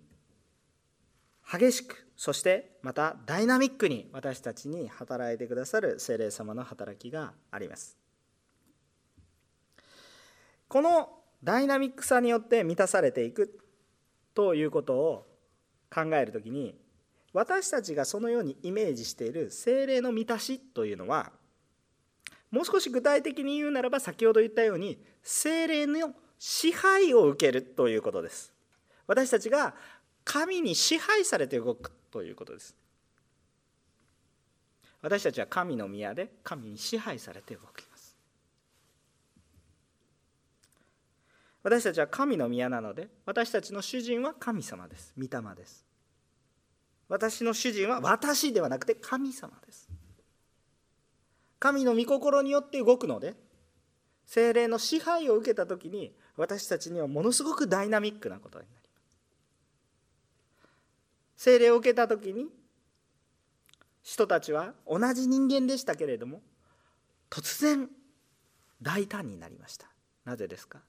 [1.47, 7.97] 激しくそしてまたダイナミックに私たちに働いてくださる精霊様の働きがあります。
[10.67, 11.09] この
[11.43, 13.59] ダイナミックさによって満たされていく
[14.33, 15.27] ということを
[15.93, 16.75] 考える時に
[17.35, 21.33] 私たちがそのようにイメージしている精霊の満たしというのは
[22.49, 28.53] もう少し具体的に言うならば先ほど言ったように精霊の支配を受けるということです。
[29.05, 29.75] 私たちが
[30.23, 32.73] 神に支配されて動くということです。
[35.01, 38.15] 私たちは神の宮で神に支配されて動きます。
[41.63, 45.13] 私たちは神の宮なので私たちの主人は神様です。
[45.17, 45.84] 御霊です。
[47.07, 49.87] 私の主人は私ではなくて神様です。
[51.59, 53.35] 神の御心によって動くので
[54.25, 59.01] 精霊の支配を受けた時に私たちにはものすごくダイナミックなことになりま
[61.37, 61.43] す。
[61.43, 62.47] 精霊を受けた時に
[64.03, 66.41] 人たちは同じ人間でしたけれども
[67.29, 67.89] 突然
[68.81, 69.87] 大胆になりました。
[70.25, 70.79] なぜですか？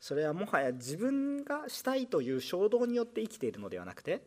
[0.00, 4.22] それはもはや自分がしたいという衝動によって生きているのではなくて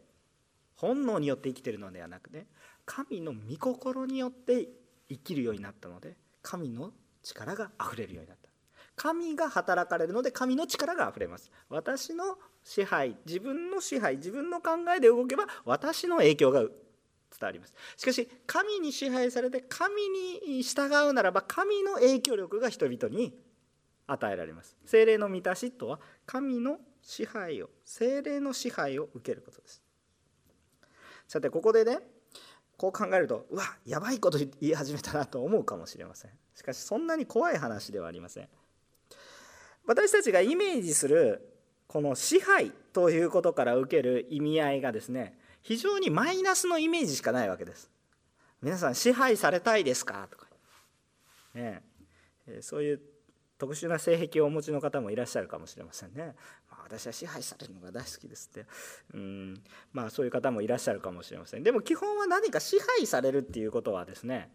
[0.81, 2.47] 本能によって生きているのではなくて
[2.85, 4.67] 神の御心によって
[5.07, 6.91] 生きるようになったので神の
[7.21, 8.49] 力があふれるようになった。
[8.95, 11.51] 神が働かれるので神の力があふれます。
[11.69, 16.69] 私の支配自分の支配自分の考えで動けば私の影響が伝
[17.41, 17.75] わります。
[17.95, 19.93] しかし神に支配されて神
[20.47, 23.33] に従うならば神の影響力が人々に
[24.07, 24.75] 与えられます。
[24.85, 29.80] 精霊の満たしとは神の支配を精霊の支配を受けることです。
[31.31, 31.99] さてここでね
[32.75, 36.31] こう考えるとうわやばいこと言い始めたなと思うかもしれません。
[36.53, 38.49] しかしそんなに怖い話ではありません。
[39.87, 41.55] 私たちがイメージする
[41.87, 47.89] この支配ということから受ける意味合いがですね非常にマイナスのイメージしかないわけです。
[48.61, 50.47] 皆さん支配されたいですかとか、
[51.53, 51.81] ね、
[52.59, 53.01] そういう
[53.57, 56.35] 特殊な性癖をお持ちの方もいらっしゃるかもしれませんね。
[56.99, 58.65] 私は支配されるのが大好きですって
[59.13, 61.63] うんまあそういう方もいらっしゃるかもしれません。
[61.63, 64.49] でも基本は何か支配されるっていうことはですね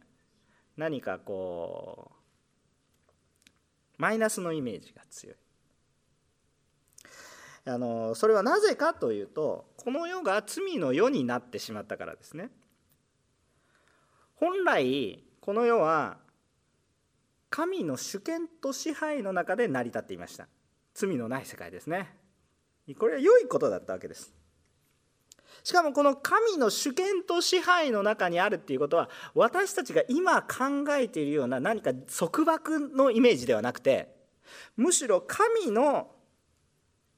[0.77, 2.15] 何かこう
[3.99, 5.37] マイナスのイメージが強い。
[7.69, 12.51] あのそれはなぜかというとこの世が罪の世になってしまったからですね。
[14.35, 16.19] 本来この世は
[17.51, 20.49] 神の主権と支配の中で成り立っていました
[20.95, 22.15] 罪のない世界ですね
[22.95, 24.33] これは良いことだったわけです。
[25.65, 34.15] しかもこの神の主権と支配の中にあるっていうことは私たちが今考えているような何か束縛のイメージではなくて
[34.77, 36.09] むしろ神の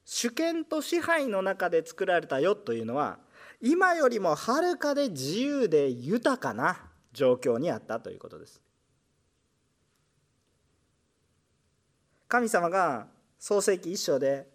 [0.03, 3.19] 主権と支配の中で作られた世というのは
[3.61, 8.61] 今よりもはるかで自由で豊かな状況にあったということです。
[12.27, 14.47] 神様が創世紀一章で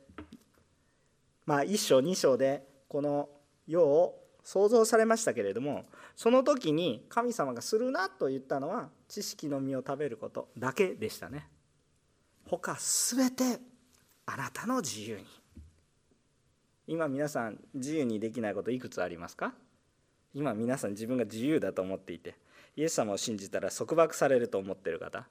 [1.46, 3.28] まあ一章二章でこの
[3.66, 5.84] 世を創造されましたけれども
[6.16, 11.48] その時に神様がするなと言ったのは知識の実を食べることだけでしたね。
[12.46, 13.58] 他すべて
[14.26, 15.24] あなたの自由に。
[16.86, 19.54] 今皆さん自由にできないこといくつありますか？
[20.34, 22.34] 今皆さん自分が自由だと思っていて
[22.76, 25.26] イエス様を信じたら束縛されると思ってる方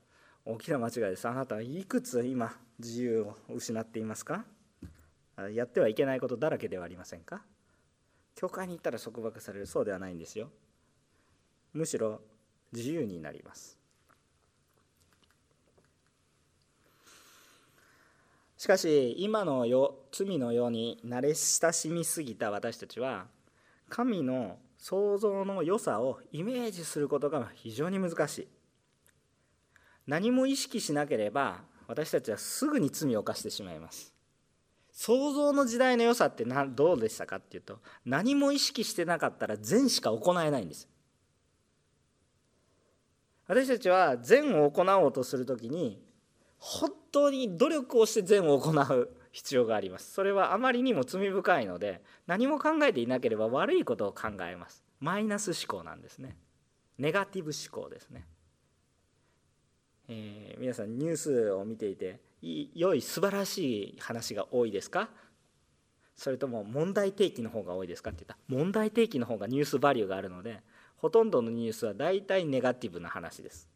[0.46, 1.28] 大きな間違いです。
[1.28, 4.44] あなたはいくつ今自由を失っていますか？
[5.54, 7.42] やってはいけないことだらけではありませんか？
[8.36, 10.50] 教会に行ったら束縛されるそうではないんですよ。
[11.74, 12.22] むしろ
[12.72, 13.78] 自由になります。
[18.58, 23.26] しかし今の世罪のように慣れ親しみすぎた私たちは
[23.90, 28.48] 神の創造の良さをイメージすることが非常に難しい。
[30.08, 34.13] 何も意識しなければ私たちはすぐに罪を犯してしまいます。
[34.94, 40.88] 創造の時代の良さってなどうでしたかっていうと何も意識してなかったら善しか行えないんです。
[43.48, 46.02] 私たちは善を行おうとする時に
[46.60, 50.14] 本当に努力をして善を行う必要があります。
[50.14, 54.84] それはあまりにも罪深いので何も考えていなければ悪いことを考えます。
[55.00, 56.38] マイナス思考なんですね。
[56.98, 58.26] ネガティブ思考ですね、
[60.08, 62.22] えー、皆さんニュースを見ていて
[62.76, 65.10] 良い素晴らしい話が多いですか？
[66.16, 70.60] それとも問題提起の方が多いですかって言った問題提起の方がニュースバリューがあるので
[70.98, 73.70] ほとんどのニュースは大体ネガティブな話です。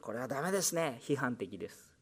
[0.00, 1.00] これはダメですね。
[1.02, 1.92] 批判的です。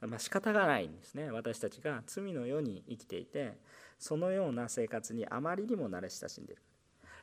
[0.00, 1.30] まあ、仕方がないんですね。
[1.30, 3.58] 私たちが罪の世に生きていて
[3.98, 6.62] そのような生活にあまりにも慣れ親しんでいる。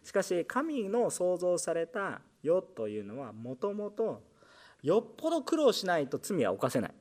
[0.03, 4.21] しかし神の創造された世というのはもともと
[4.81, 6.93] よっぽど苦労しないと罪は犯せない。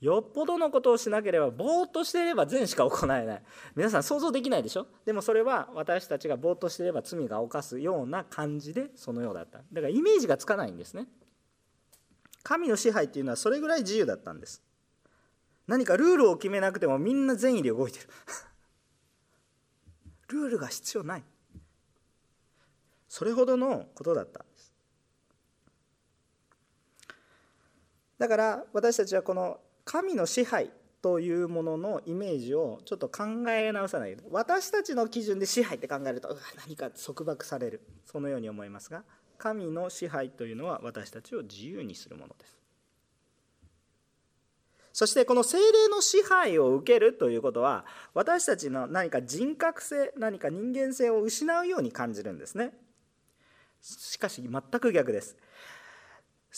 [0.00, 3.42] よっぽどのことをしなければぼーっとしていれば善しか行えない。
[3.74, 4.86] 皆さん想像できないでしょ？
[5.04, 9.58] でもそれは私たちがぼーっとしていれば罪が犯すような感じでそのようだった。
[9.58, 11.06] だからイメージがつかないんですね。
[12.44, 14.62] 神の支配っていうのはそれぐらい自由だったんです。
[15.66, 18.08] 何かルールを決めなくてもみんな善意で動いてる。
[20.28, 21.24] ルールが必要ない。
[23.08, 24.72] それほどのことだったんです
[28.18, 37.80] だから私たちはこの神の支配というもののイメージをちょっと考え直さない私たちの基準で支配って考えると何か束縛される。
[38.04, 39.04] そのように思いますが
[39.38, 42.58] 神の支配というのは私たちを自由にするものです。
[44.92, 52.72] そしてこの精霊の支配を受けるということは私たちの何か人格性何か人間性を失うように感じるんですね。
[53.80, 55.36] しかし全く逆です。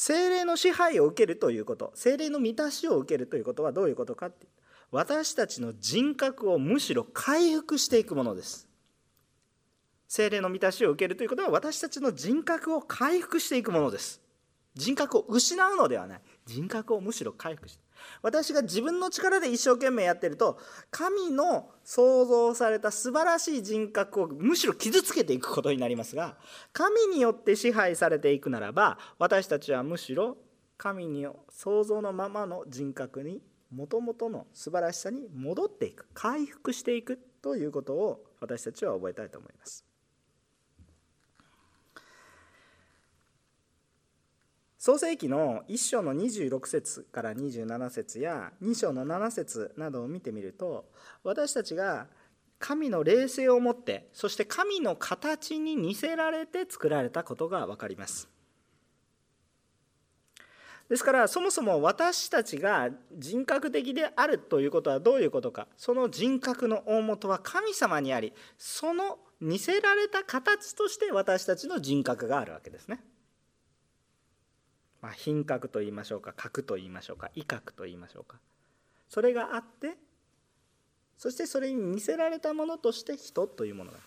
[0.02, 1.92] 精霊の支配を受けるということ。
[1.94, 4.46] 精霊の満たしを受けるということはどういうことかって。
[4.90, 8.66] 私たちの人格をむしろ回復していくものです。
[10.08, 14.22] 精霊の満たしを受けるということは私たちの人格を回復していくものです。
[14.74, 16.20] 人格を失うのではない。
[16.46, 17.84] 人格をむしろ回復して
[18.22, 20.58] 私が自分の力で一生懸命やってると
[20.90, 26.36] 神の創造された素晴らしい人格をむしろ傷つけていくことになりますが
[26.72, 30.36] 神によって支配されていくならば私たちはむしろ
[30.76, 39.89] 神に創造のままの人格にもともとの素晴らしさに戻っていく回復していくということを私たちは覚えたいと思います。
[44.80, 50.86] 創世記の1章の26節から27節や2章の7節などを見てみると
[51.22, 52.06] 私たちが
[52.58, 58.30] 神の霊性を持ってそして神の形に似せられて作られたことが分かります
[60.88, 73.02] ですからそもそも私たちが人格的であるということはどういうことかその人格の大元は神様にありその似せられた形として私たちの人格があるわけですね。
[75.02, 78.38] まあ、品格と言いましょうか格と言いましょうか威嚇と言いましょうか。
[79.10, 79.96] それがあって
[81.18, 83.98] そしてそれに似せられたものとして人というものが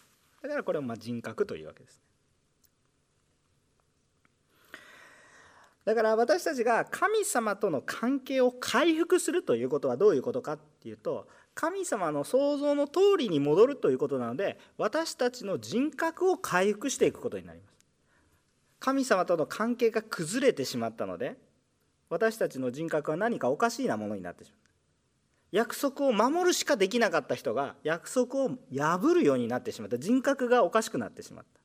[0.41, 2.01] だからこれをま人格というわけです
[5.85, 17.72] だから私たちが神様との関係を回復するということはどういうことかっていうと神様の創造の通りに戻るということなので私たちの人格を回復していくことになります。
[18.83, 21.37] 神様との関係が崩れてしまったので
[22.09, 24.63] 私たちの人格は何かおかしいなものになってしまう
[25.53, 29.99] 約束を守るしかできなかった人が約束を破るようになってしまった。
[29.99, 31.61] 人格がおかしくなってしまった。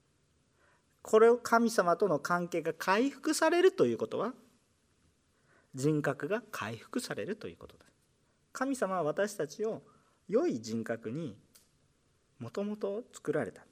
[1.01, 4.35] これを神様との関係が回復されるということは
[5.75, 7.93] 人格が回復されるということです
[8.53, 9.83] 神様は私たちを
[10.29, 11.35] 良い人格に
[12.39, 13.68] もともと作られた。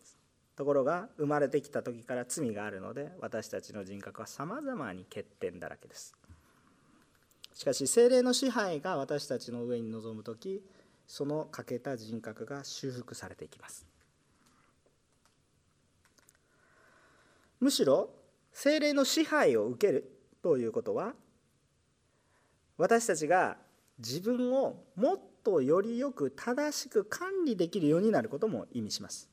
[0.57, 6.15] ところが生まれてきた時から罪があるので私たちの人格はさまざまに欠点だらけです。
[7.53, 10.63] しかし精霊の支配が私たちの上に臨む時
[11.07, 13.87] その欠けた人格が修復されていきます。
[17.61, 18.11] むしろ
[18.53, 20.11] 精霊の支配を受ける
[20.43, 21.15] ということは
[22.79, 23.57] 私たちが
[23.99, 29.29] 自分をもっとよりよく正しく管理できるようになることも意味します。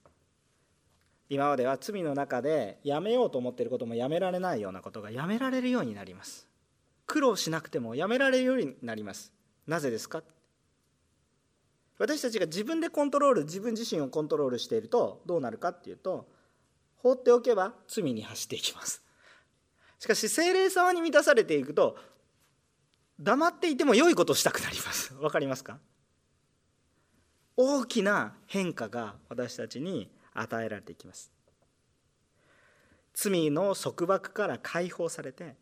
[1.29, 6.47] 今までは罪の中でやめようと思っていることもやめられないようなことがやめられるようになります。
[7.07, 9.33] 苦労しなくてもやめられるようになります。
[9.65, 10.23] なぜですか？
[11.97, 16.27] 私たちが自分でコントロール自分自身をコントロールしているとどうなるかっていうと
[16.97, 19.03] 放っておけば罪に走っていきます。
[19.99, 21.97] しかし精霊様に満たされていくと
[23.19, 25.13] 黙っていても良いことをしたくなります。
[25.21, 25.79] わかりますか？
[27.55, 31.31] 大きな変化が私たちに与えられていきます。
[33.13, 35.55] 罪の束縛から解放されて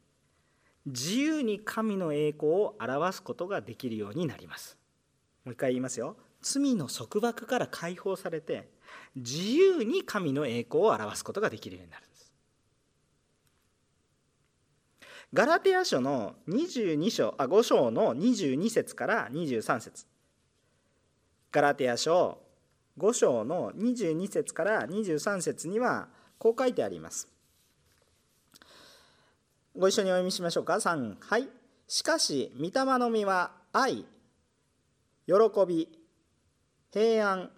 [0.86, 4.78] 自由に神の栄光を表すことができるようになります。
[5.46, 6.16] もう一回言いますよ。
[6.42, 8.70] 罪の束縛から解放されて
[9.16, 12.34] 自由に神の栄光を表すことができるようになるんです。
[15.34, 20.06] ガラテヤ書の22章あ5章の22節から23節。
[21.52, 22.40] ガラテヤ書
[23.02, 27.28] 5章の22節から23節にはこう書いてあります。
[29.76, 30.76] ご一緒にお読みしましょうか。
[30.76, 31.50] 3はい。
[31.88, 34.06] しかし御霊の実は愛
[35.26, 35.34] 喜
[35.68, 35.90] び
[36.92, 37.50] 平安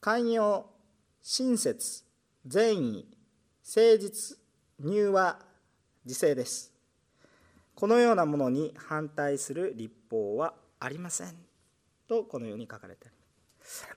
[0.00, 0.66] 寛容
[1.20, 2.04] 親切
[2.46, 3.06] 善意
[3.64, 4.38] 誠実
[4.80, 5.38] 柔和
[6.06, 6.72] 自制です。
[7.74, 11.36] このようなものに反対する立法はありません。
[12.08, 13.21] とこのように書かれてあります、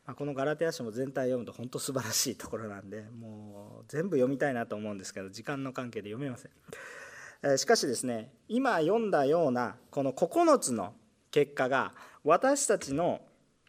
[0.06, 7.58] まあ、このガラテヤ書も全体読むと本当素晴らしいところなんでもう全部読みたいなと思うんですけど時間の関係で読めません。
[7.58, 10.94] しかしですね今読んだようなこの9つの
[11.32, 11.94] 結果が
[12.24, 13.22] 私たちの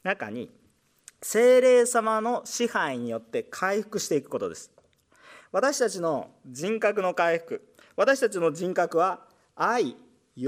[0.03, 0.51] 中に
[1.21, 4.71] 精霊様の支配によって回復していくことです。
[5.53, 7.67] 私たちの人格の回復
[7.97, 9.21] 私たちの人格は
[9.55, 9.97] 愛
[10.37, 10.47] 喜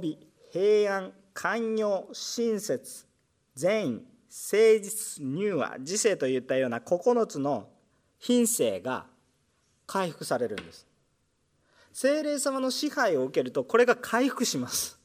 [0.00, 0.18] び
[0.52, 3.06] 平安寛容親切
[3.54, 7.68] 善意誠実柔和自制といったような9つの
[8.18, 9.06] 品性が
[9.86, 10.86] 回復されるんです。
[11.92, 15.00] 精霊様の支配を受けるとこれが回復します。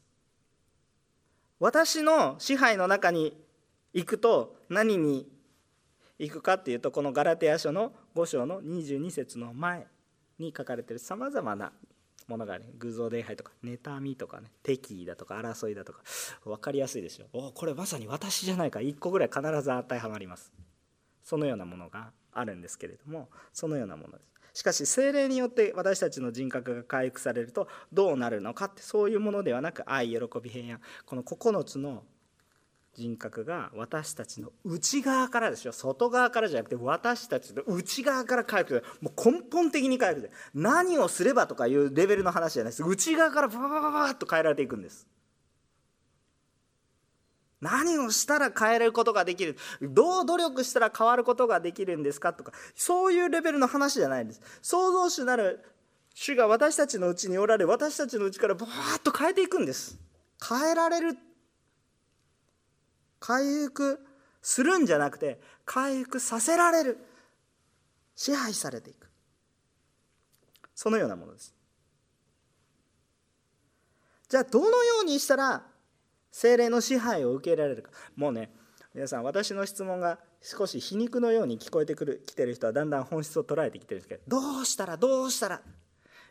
[1.59, 3.35] 私の支配の中に
[3.93, 5.27] 行くと何に
[6.19, 9.87] 行くかっていうとこのガラテヤ書の5章の22節の前
[10.37, 11.71] に書かれているさまざまな
[12.27, 15.99] ものがね偶像礼拝とか妬みとかね敵意だとか争いだとか
[16.43, 18.79] 分かりやすいでしょおこれまさに私じゃないか。
[18.79, 20.51] 1個ぐらい必ず当てはまります。
[21.23, 24.35] そのようなものがあるんですけれどもそのようなものです。
[24.59, 30.81] しかし精霊によって私たちの人格が回復されるとどうなるのかってそういうものではなく愛喜び平安。
[31.05, 32.03] この9つの
[32.95, 35.73] 人格が私たちの内側からですよ。
[35.73, 41.25] 外側からじゃなくて私たちの内側から回復するもう根本的に回復する何をす。
[41.25, 42.83] ればとかいうレベルの話じゃないです。
[42.83, 45.07] 内側からバババババッと変えられていくんです。
[47.59, 52.21] 何をしたら変えることができるどう努力したら変わることができるんです。
[52.21, 54.41] かとかそういうレベルの話じゃないんです。
[54.61, 55.65] 創造主なる
[56.13, 59.97] 主が私たちのうちにおられ私たちのうちからバーッと変えていくんです。
[60.47, 61.17] 変えられる
[63.25, 64.05] 回復
[64.41, 66.97] するんじゃなくて回復させられる。
[68.15, 69.09] 支配されていく。
[70.75, 71.55] そのようなものです。
[74.29, 75.63] じゃあどのようにしたら
[76.31, 77.89] 精霊の支配を受けられるか。
[78.15, 78.51] もうね
[78.93, 85.55] 皆さん私の質問が少し皮肉のように聞こえてくる来てる人はだんだん本質を捉えてきてるんですけどどうしたらどうしたら。
[85.55, 85.59] い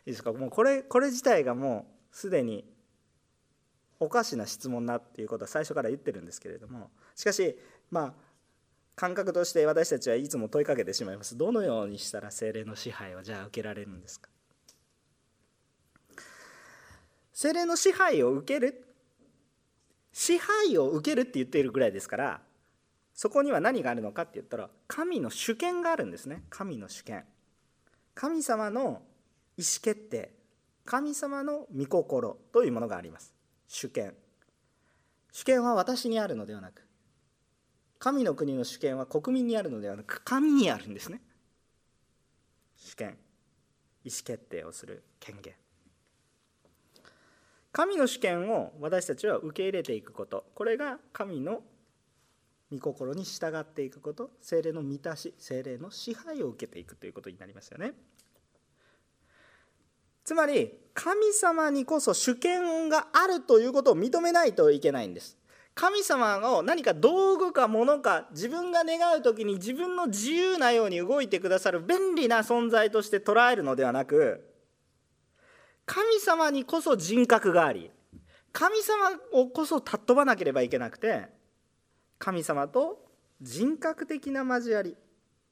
[0.07, 0.31] いですか？
[0.31, 2.63] もうこれこれ自体がもうすでに
[4.05, 7.57] おかしな質問だっていうことは最初から言ってるんですけれどもしかし
[7.91, 8.13] まあ
[8.95, 11.37] 感覚として私たちはいつも問いかけてしまいます。
[11.37, 14.29] どのようにしたら精霊の支配をじゃあ受けられるんですか？
[17.33, 18.85] 精霊の支配を受ける
[20.13, 22.39] 支配を受けるって言っているぐらいですから
[23.13, 26.43] そこには何があるのかって言ったら神の主権があるんですね。
[26.49, 27.25] 神の主権。
[28.13, 28.81] 神様の
[29.57, 30.31] 意思決定。
[30.85, 33.34] 神様の御心というものがあります。
[33.67, 34.13] 主権。
[35.31, 36.85] 主権は私にあるのではなく
[37.99, 41.21] 神の国の主権は国民にあるのではなく神にあるんですね。
[42.77, 43.17] 主権。
[44.03, 45.55] 意思決定をする権限。
[47.71, 50.45] 神の主権を私たちは受け入れていくこと。
[50.53, 51.63] これが神の
[52.71, 54.29] 御心に従っていくこと。
[54.39, 57.93] 精霊の満たし精霊の支配を受けていくということになりますよね。
[60.25, 65.37] つまり神様にこそ主権があるということを認めないといけないんです。
[65.75, 74.49] 神様を何か道具か物か自分が願う時に自分の自由なように動いてくださる便利な存在として捉えるのではなく
[75.85, 77.91] 神様にこそ人格があり
[78.53, 81.27] 神様をこそ尊ばなければいけなくて
[82.19, 83.05] 神様と
[83.41, 84.95] 人格的な交わり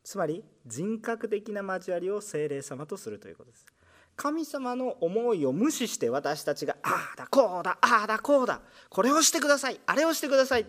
[0.05, 3.72] つまり人格的な交わりを精霊様とするということです。
[4.15, 10.65] 神様の思いを無視して私たちがああだこうだああだこうだこれをしてくださいあれをしてください。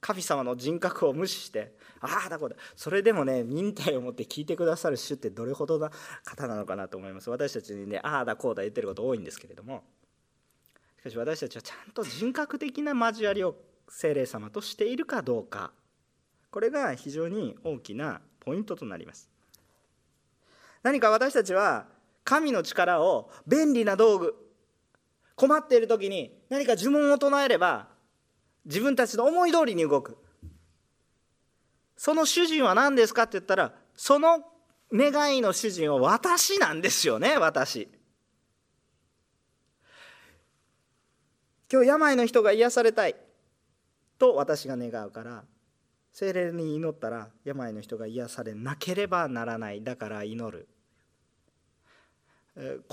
[0.00, 2.56] 神様の人格を無視してああだこうだ。
[2.76, 5.90] それでもね忍耐を持って聞いてくださる主ってどれほどな
[6.24, 7.30] 方なのかなと思います。
[7.30, 9.82] 私たちにねああだこうだ言ってること多いんですけれども。
[11.00, 13.56] しかし私たちはちゃんと人格的な交わりを
[13.88, 15.72] 精霊様としているかどうか。
[16.50, 19.28] これが非常に大きなポイントとなります。
[20.82, 21.86] 何か私たちは
[22.28, 24.34] 神の力を便利な道具
[25.34, 27.88] 困っている時に何か呪文を唱えれば
[28.66, 30.18] 自分たちの思い通りに動く。
[31.96, 34.44] その主人は何ですかって言ったらその
[34.92, 37.88] 願いの主人は私なんですよね私。
[41.72, 43.16] 今日病の人が癒されたい
[44.18, 45.44] と私が願うから
[46.12, 50.68] 精霊に祈ったら病の人が癒されなければならないだから祈る。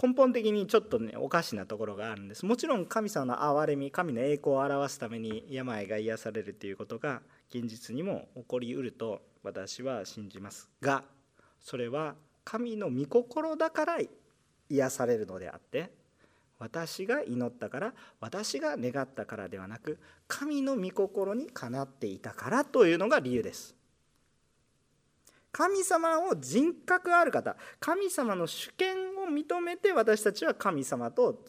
[0.01, 11.03] 根本的にちょっとねおかしなところがあるんですもちろん神様の憐れみ神の栄光を表すために病が癒されるということが現実にも起こりうると私は信じますが
[11.59, 12.13] それは
[12.43, 13.97] 神の御心だから
[14.70, 15.91] 癒されるのであって
[16.59, 23.74] 私が祈ったから私が願ったからではなく神の御心にかなっていたからというのが理由です。
[25.55, 31.45] 神様を人格ある方神様の主権を認めて私たちは神様と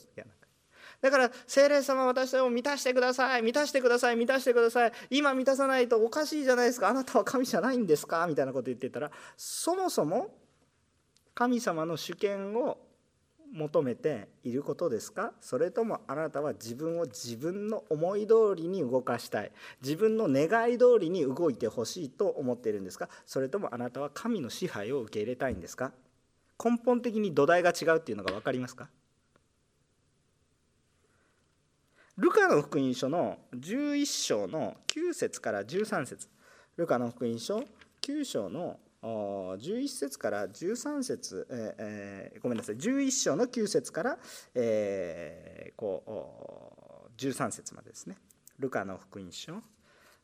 [1.01, 4.93] だから精霊様私たちを満たしてください満たしてください満たしてください。
[5.11, 6.89] 今満たさないとおかしいじゃないですか。
[6.89, 8.25] あなたは神じゃないんですか。
[8.29, 10.29] みたいなこと言ってたらそもそも
[11.35, 12.79] 神様の主権を
[13.53, 15.33] 求めていることですか？
[15.41, 19.53] それともあなたは自分を自分の思い通りに動かしたい。
[19.83, 23.09] 自分の願い通りに動いてほしいと思っているんですか？
[23.25, 25.93] それともあなたは神の支配を受け入れたいんですか？
[26.63, 28.89] 根本的に土台が違うっていうのが分かりますか？
[32.19, 36.29] ルカの福音書の11章の9節から13節。
[36.77, 37.63] ルカの福音書
[38.03, 42.77] 9章の11節から13節、えー、ごめんなさい。
[42.77, 44.19] 11章の9節から、
[44.55, 48.17] えー、こう13節までですね。
[48.59, 49.63] ルカの福音書、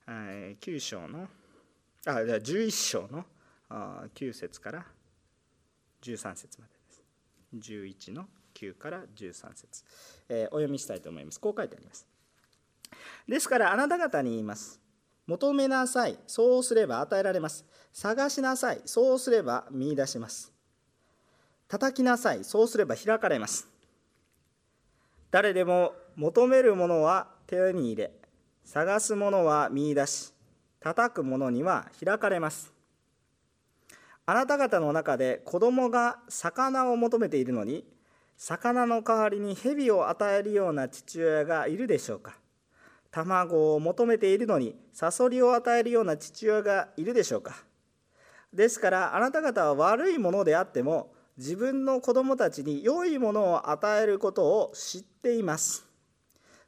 [0.07, 1.29] 9章の
[2.07, 3.25] あ11章の
[3.71, 4.87] 9節から
[6.03, 7.03] 13節までです。
[7.55, 9.85] 11の9から13節、
[10.29, 11.41] えー、お読みしたいと思います。
[11.41, 12.07] こう書いてあります。
[13.29, 14.82] ですからあなた方に言います。
[15.27, 17.65] 求めなさいそうすれば与えられます。
[17.93, 20.53] 探しなさいそうすれば見いだします。
[21.69, 23.69] 叩きなさいそうすれば開かれます。
[25.31, 28.13] 誰でも求めるものは手に入れ
[28.65, 30.33] 探すものは見いだし
[30.81, 32.73] 叩くものには開かれます。
[34.27, 37.85] あなた方の中で子供が魚を求めているのに
[38.37, 42.42] 魚の代わりに蛇を与えるような父親がいるでしょうか。
[43.13, 47.55] 卵を求めているのにサソリを与えるような父親がいるでしょうか。
[48.53, 55.87] ですからあなた方は悪いものであっても自分の子供たちに良いものを与えることを知っています。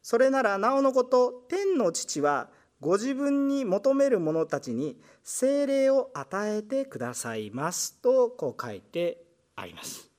[0.03, 2.49] それならなおのこと天の父は
[2.81, 9.25] ご自分に求める者たちに精霊を与えてくださいますとこう書いて
[9.57, 10.11] あります。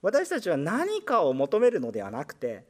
[0.00, 2.69] 私たちは何かを求めるのではなくて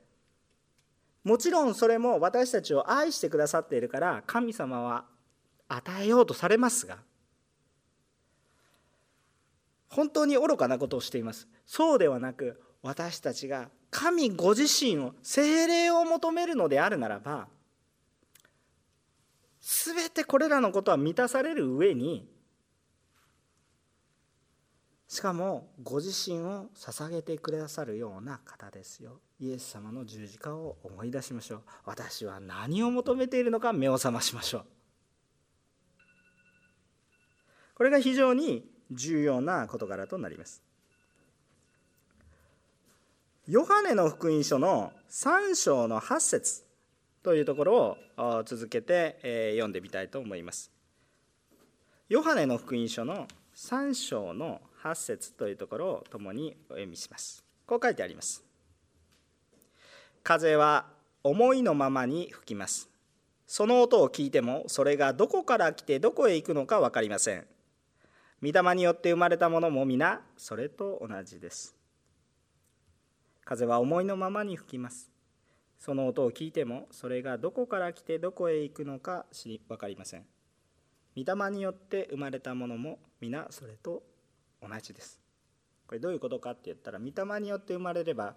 [1.24, 5.04] もちろんそれも私たちを愛してくださっているから神様は
[5.68, 6.98] 与えようとされますが
[9.88, 11.48] 本当に愚かなことをしています。
[11.66, 17.48] そうではなく私たちが神ご自身を精霊を求めるのであるならば
[19.60, 22.26] 全てこれらのことは満たされる上に
[25.10, 29.18] しかもご自身を捧げてくださるような方ですよ。
[29.40, 31.62] イエス様の十字架を思い出しましょう。
[31.84, 34.64] 私は何を求めているのか目を覚ましましょう。
[37.74, 40.62] これが非常に重要な事柄となります。
[43.48, 46.62] ヨハネの福音書の3章の8節
[47.24, 50.70] というところを続けて読んでみたいと思います。
[52.08, 57.44] ヨハネの福音書の3章の8節というところを共にお読みします。
[57.66, 58.42] こう書いてあります。
[60.22, 60.86] 風は
[61.22, 62.88] 思いのままに吹きます。
[63.46, 67.46] その音を聞いてもそれがどこから来てどこへ行くのか分かりません。
[68.42, 71.76] 御霊によって生まれたものも皆それと同じです。
[73.44, 75.10] 風は思いのままに吹きます。
[75.78, 79.26] その音を聞いてもそれがどこから来てどこへ行くのか
[79.68, 80.24] 分かりません。
[81.16, 84.02] 御霊によって生まれたものも皆それと
[84.62, 85.20] 同じです。
[85.86, 88.36] これどういうことかって言ったら御霊によって生まれれば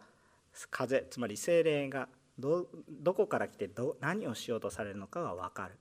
[0.71, 2.07] 風つまり精霊が
[2.39, 5.77] どどこから来てど何をしようとされるのかが分かる。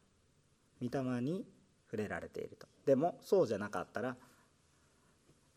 [0.82, 1.46] 御霊に
[1.86, 2.66] 触れられていると。
[2.84, 4.16] でもそうじゃなかったら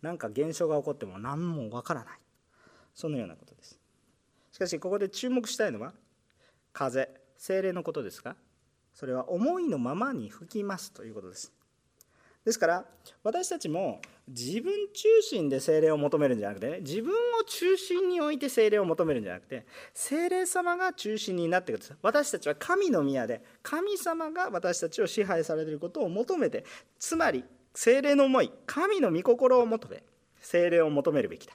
[0.01, 2.19] 何か現象が起こっても何も分からない。
[2.93, 3.79] そのようなことです。
[4.51, 5.93] しかしここで注目したいのは
[6.71, 8.37] 風精霊のことですが
[8.93, 11.51] それは思いのままに吹きますということです。
[12.45, 12.85] ですから
[13.23, 21.97] 私たちも自分中心で精霊を求めるんじゃなくて、自分を中心に置いて精霊を求めるんじゃなくて精霊様が中心になってください。
[22.01, 26.65] 私たちは神の宮で神様が私たちを支配されていることを求めて
[26.97, 30.01] つまり精霊の思い神の御心を求め
[30.41, 31.53] 精霊を求めるべきだ。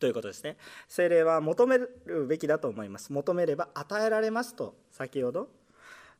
[0.00, 0.56] ということですね。
[0.88, 3.12] 精霊は求めるべきだと思います。
[3.12, 5.48] 求めれば与えられますと先ほど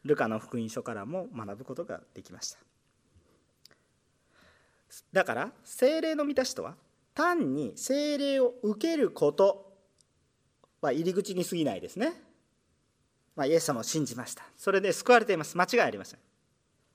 [0.05, 2.59] ルカの福音書からも学ぶことができました。
[5.13, 6.75] だから精霊の満たしとは
[7.15, 9.73] 単に精霊を受けること
[10.81, 12.13] は入り口に過ぎないですね。
[13.35, 14.45] まあ、イエス様を信じました。
[14.57, 15.57] それで救われています。
[15.57, 16.21] 間違いありません。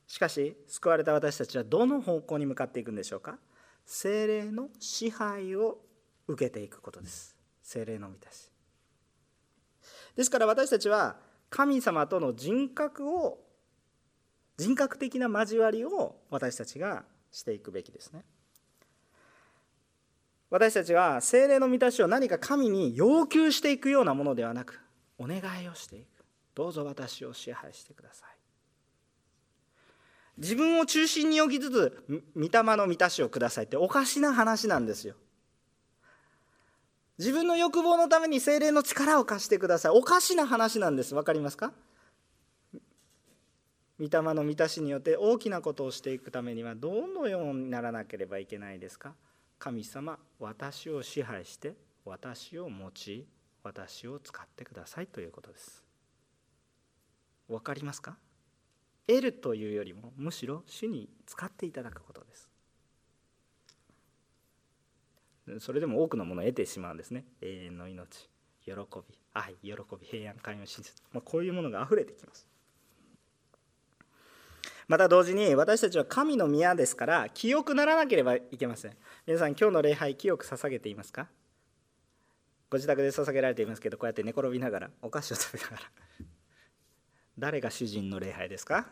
[0.08, 3.38] しかし、救われた私たちはどの方向に向かっていくんでしょうか
[3.86, 5.80] 精霊の支配を
[6.28, 7.36] 受けていくことです。
[7.62, 8.50] 精霊の満たし。
[10.16, 11.18] ですから私たちは
[11.50, 13.40] 神様との人格を
[14.58, 18.24] 人格的な交わりを私たちがしていくべきですね。
[20.50, 24.80] 私たちは精霊の満たしを何か神に要求していくようなものではなく
[25.18, 26.24] お願いをしていく。
[26.54, 28.30] どうぞ私を支配してください。
[30.38, 32.04] 自分を中心に置きつつ
[32.36, 35.16] 御霊の満たしをくださいっておかしな話なんですよ。
[37.18, 39.92] 自分の欲望のために精霊の力を貸してください。
[39.92, 41.16] おかしな話なんです。
[41.16, 41.72] 分かりますか？
[44.00, 49.14] 御霊の満たしによって大きなことをしていくためにはどのようにならなければいけないですか
[49.60, 51.76] 神様私を支配して
[52.06, 53.26] 私を用い
[53.64, 55.84] 私を使ってくださいということです
[57.48, 58.18] 分かりますか
[59.08, 62.50] 得るというよりもむしろ主に使っていただくことです
[65.60, 68.30] それでも多くのものを得てしまうんですね永遠の命
[68.66, 72.48] 喜び愛喜び平安寛容真実、まあ、こういうものがあふれてきます
[74.88, 78.98] また同時に私たちは神の宮ですから清くならなければいけません。
[79.26, 81.28] 皆さん今日の礼拝清く捧げていますか？
[82.70, 85.82] ご自宅で捧げられていますけどこうやって寝転びながらお菓子を食べながら。
[87.40, 88.88] 誰が主人の礼拝ですか？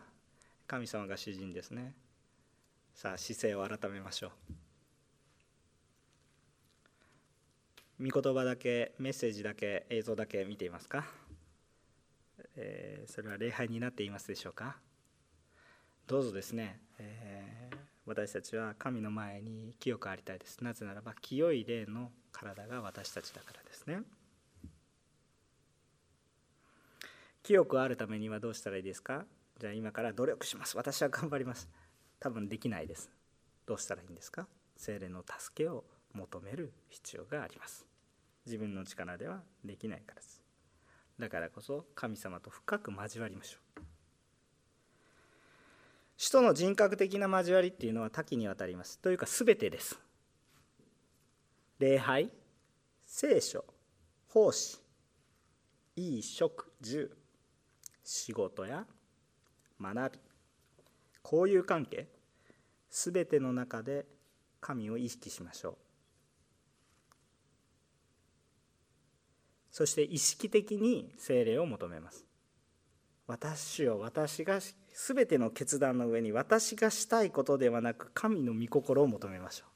[0.67, 1.93] 神様が主人ですね。
[2.93, 4.31] さあ姿勢を改めましょ
[7.99, 8.07] う。
[8.09, 11.05] 御言葉だけメッセージだけ映像だけ見ていますか、
[12.55, 14.77] えー、それは礼拝になっていますでしょうか？
[16.11, 20.61] どうぞですね、えー、私たちは神の前に清くありたいです。
[20.61, 24.01] なぜならば清い霊の体が私たちだからですね。
[27.41, 29.23] 清くあるためにはどうしたらいいですか？
[29.57, 30.75] じゃあ今から努力します。
[30.75, 31.69] 私は頑張ります。
[32.19, 33.09] 多分できないです。
[33.65, 34.47] どうしたらいいんですか？
[34.75, 37.85] 精霊の助けを求める必要があります。
[38.45, 40.41] 自分の力ではできないからです。
[41.17, 43.81] だからこそ神様と深く交わりましょう。
[46.23, 48.99] 使徒の人格的な交わりっていうのは多岐にわたります。
[48.99, 49.99] というか全てです。
[51.79, 52.29] 礼拝
[53.07, 53.65] 聖書
[54.27, 54.77] 奉仕
[55.95, 57.11] いい食住
[58.03, 58.85] 仕事や
[59.81, 60.19] 学び
[61.23, 62.07] 交友関係
[62.91, 64.05] 全ての中で
[64.59, 65.77] 神を意識しましょう。
[69.71, 72.23] そして意識的に精霊を求めます。
[73.25, 74.59] 私を私が
[74.93, 79.67] 全ての決断の上に私がしたいことではなく神の御心を求めましょう。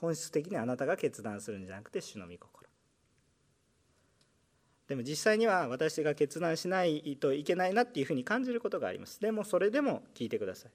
[0.00, 2.68] 本質的にあなたが決断するんじゃなくて主の御心。
[4.88, 9.18] でも実際には私が決断しないといけないなっていうふうに感じることがあります。
[9.18, 10.72] でもそれでも聞いてください。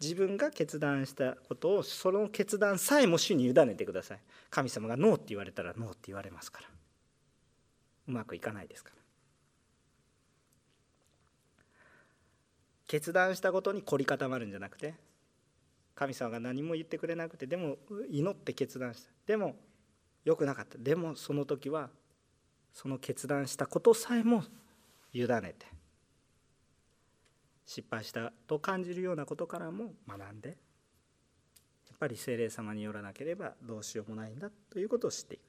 [0.00, 4.20] 自分が決断したことをその決断さえも主に委ねてください。
[4.50, 6.68] 神様がノーって言われたらノーって言われますから。
[8.08, 9.01] うまくいかないですから。
[12.92, 14.92] 決断したことに凝り固まるんじゃなくて
[15.94, 17.78] 神様が何も言ってくれなくてでも
[18.10, 19.10] 祈って決断した。
[19.24, 19.56] でも
[20.26, 20.76] 良くなかった。
[20.76, 21.88] でもその時は
[22.74, 24.44] その決断したことさえも
[25.14, 25.26] 委ね
[25.58, 25.66] て
[27.64, 30.54] 失敗したと感じるようなことからも学んでや
[31.94, 35.40] っぱり精霊様によらなければどうしようもないんだということを知っていく。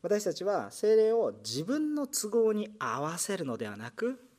[0.00, 4.29] 私たちは精霊を自分の都合に合わせるのではなく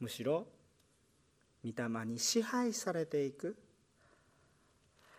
[0.00, 0.46] むしろ
[1.64, 3.56] 御霊に支配されていく。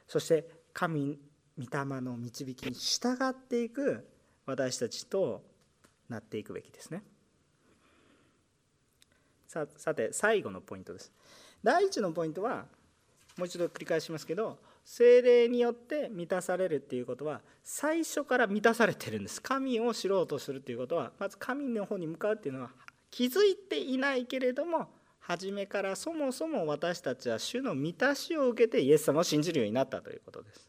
[0.08, 1.18] そして神
[1.58, 4.08] 御霊の導きに従っていく
[4.46, 5.44] 私たちと
[6.10, 7.04] なっていくべきですね。
[9.48, 11.12] ささて最後のポイントです。
[11.64, 12.66] 第一のポイントは
[13.38, 19.42] もう一度繰り返しますけど精霊によって満たされるっていうことは最初から満たされてるんです。
[19.42, 22.72] 神を知ろうとするっていうことはまず神の方に向かうっていうのは
[23.12, 24.88] 気づいていないけれども
[25.20, 30.68] 初めからそもそも私たちは主の満たしを受けてイエス様を信じるようになったということです。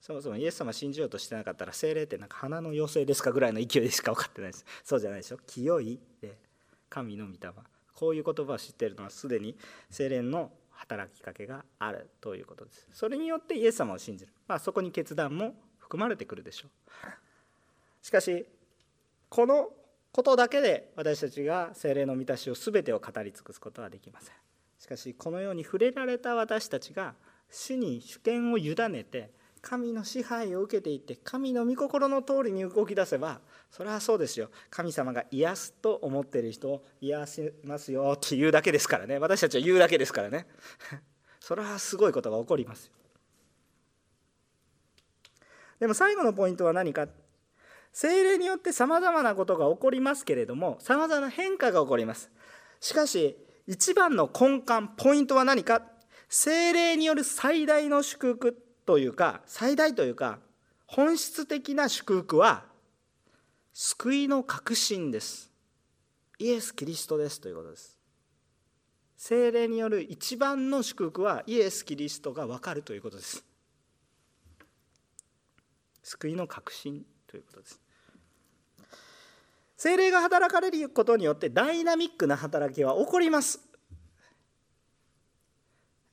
[0.00, 3.32] そもそもイエス様信じようとしてなかったら精霊ってなんか花の妖精ですか？
[3.32, 4.64] ぐらいの勢いでしか分かってないです。
[4.84, 5.38] そうじゃないでしょ？
[5.46, 6.38] 清いで
[6.88, 7.38] 神の御霊。
[7.94, 9.56] こういう言葉を知っているのはすでに
[9.90, 12.88] 精霊の働きかけがあるということです。
[12.92, 18.06] それによってイエス様を信じる、まあ、そこに決断も含まれてくるでしょう。
[18.06, 18.46] しかし
[19.28, 19.68] この
[20.12, 24.34] ことだけで私たちが精霊の満たしを全てを語り尽くすことはできません。
[24.78, 27.14] しかしこのように触れられた私たちが
[27.50, 29.30] 主に主権を委ねて
[29.60, 33.40] 神の支配を受けていって神の御心の通りに動き出せば
[33.70, 34.50] それはそうですよ。
[34.70, 39.18] 神様が癒すと思ってる人を癒しますよって言うだけですからね。
[39.18, 40.46] 私たちは言うだけですからね。
[41.40, 42.90] それはすごいことが起こります
[45.80, 47.08] でも最後のポイントは何か。
[47.92, 52.30] 精霊によってさまざまなことが起こりますけれどもさまざまな変化が起こります。
[52.80, 53.36] しかし
[53.66, 55.82] 一番の根幹ポイントは何か？
[56.28, 60.38] 精霊による最大の祝福というか最大というか
[60.86, 62.64] 本質的な祝福は
[63.72, 65.50] 救いの確信です。
[66.38, 67.98] イエス・キリストですということです。
[69.16, 73.44] 精霊による一番の祝福はイエス・キリストが分かるということです。
[76.02, 77.04] 救いの確信。
[77.28, 77.80] ということです。
[79.76, 83.60] 精霊が働かれることによってダイナミックな働きは起こります。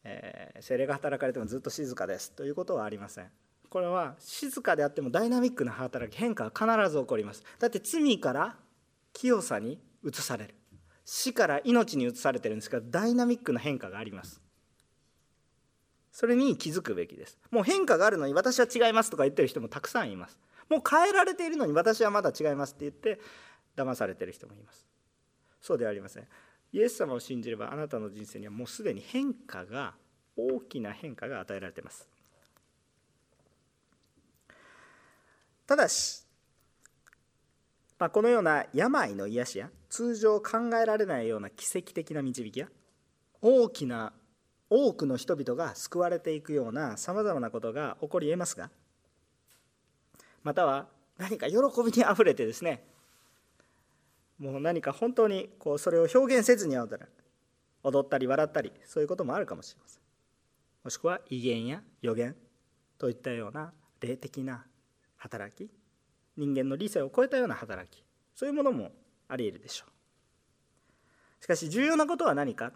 [0.04, 2.32] えー、精霊が働かれてもずっと静かです。
[2.32, 3.32] ということはありません。
[3.70, 7.44] これは静かであってもダイナミックな働き変化は必ず起こります。
[7.58, 8.56] だって罪から
[9.14, 10.56] 清さに移される。
[11.04, 14.42] 死から命に移されてるんですからダイナミックな変化があります。
[16.12, 17.40] それに気づくべきです。
[17.50, 20.40] もう変化があるのに私は違いますとか言ってる人もたくさんいます。
[20.70, 23.20] もう変えられているのに私はまだ違いますって言って
[23.76, 24.88] 騙されてる人もいます。
[25.62, 26.28] そうではありません。
[26.72, 29.94] イエス様を信じればあなたの人生にはもうすでに変化が
[30.36, 32.10] 大きな変化が与えられています。
[35.66, 36.26] ただし、
[37.98, 42.68] まあ、このような病の癒しや通常考えられないような奇跡的な導きや
[43.42, 44.14] 大きな
[44.70, 48.70] 多くの人々が救われていくようなさまざまなことが起こりえますが
[50.46, 50.86] または
[51.18, 52.84] 何か喜びにあふれてですね
[54.38, 57.10] もう何か本当にこうそれを表現せずに踊る
[57.84, 60.02] 踊ったり笑ったりそういうこともあるかもしれません。
[60.84, 62.36] もしくは威厳や予言
[63.00, 64.66] といったような霊的な
[65.18, 65.68] 働き
[66.38, 68.04] 人間の理性を超えたような働き
[68.36, 68.92] そういうものも
[69.28, 71.44] あり得るでしょう。
[71.44, 72.72] しかし重要なことは何か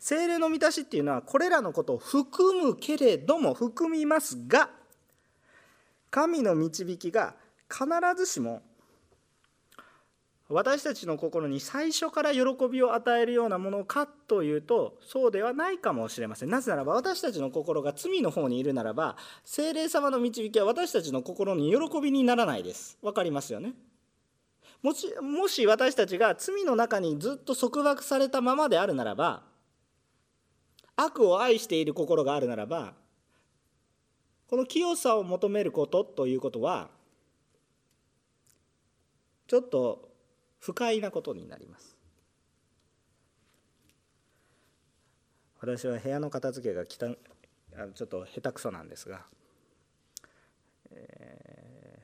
[0.00, 4.70] 精霊の満たしっていうのはこれらのことを含むけれども含みますが
[6.10, 7.34] 神の導きが
[7.68, 7.86] 必
[8.16, 8.62] ずしも
[10.48, 12.40] 私たちの心に最初から喜
[12.72, 16.50] びを与えるようなものかというとそうではないかもしれません。
[16.50, 22.96] なぜならば私たちの心が罪の方にいるならば精霊様の導きは私たちの心に喜びにならないです。
[23.02, 23.74] 分かりますよね？
[24.82, 29.42] もしもし私たちが罪の中にずっと束縛されたままであるならば
[30.96, 32.94] 悪を愛している心があるならば
[34.48, 36.88] この清さを求めることということは
[39.46, 40.08] ちょっと
[40.58, 41.96] 不快なことになります。
[45.60, 49.26] 私は部屋の片付けがきたちょっと下手くそなんですが、
[50.92, 51.98] え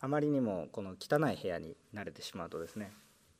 [0.00, 2.92] ー、あまりにもこの汚い部屋に慣れてしまうとですね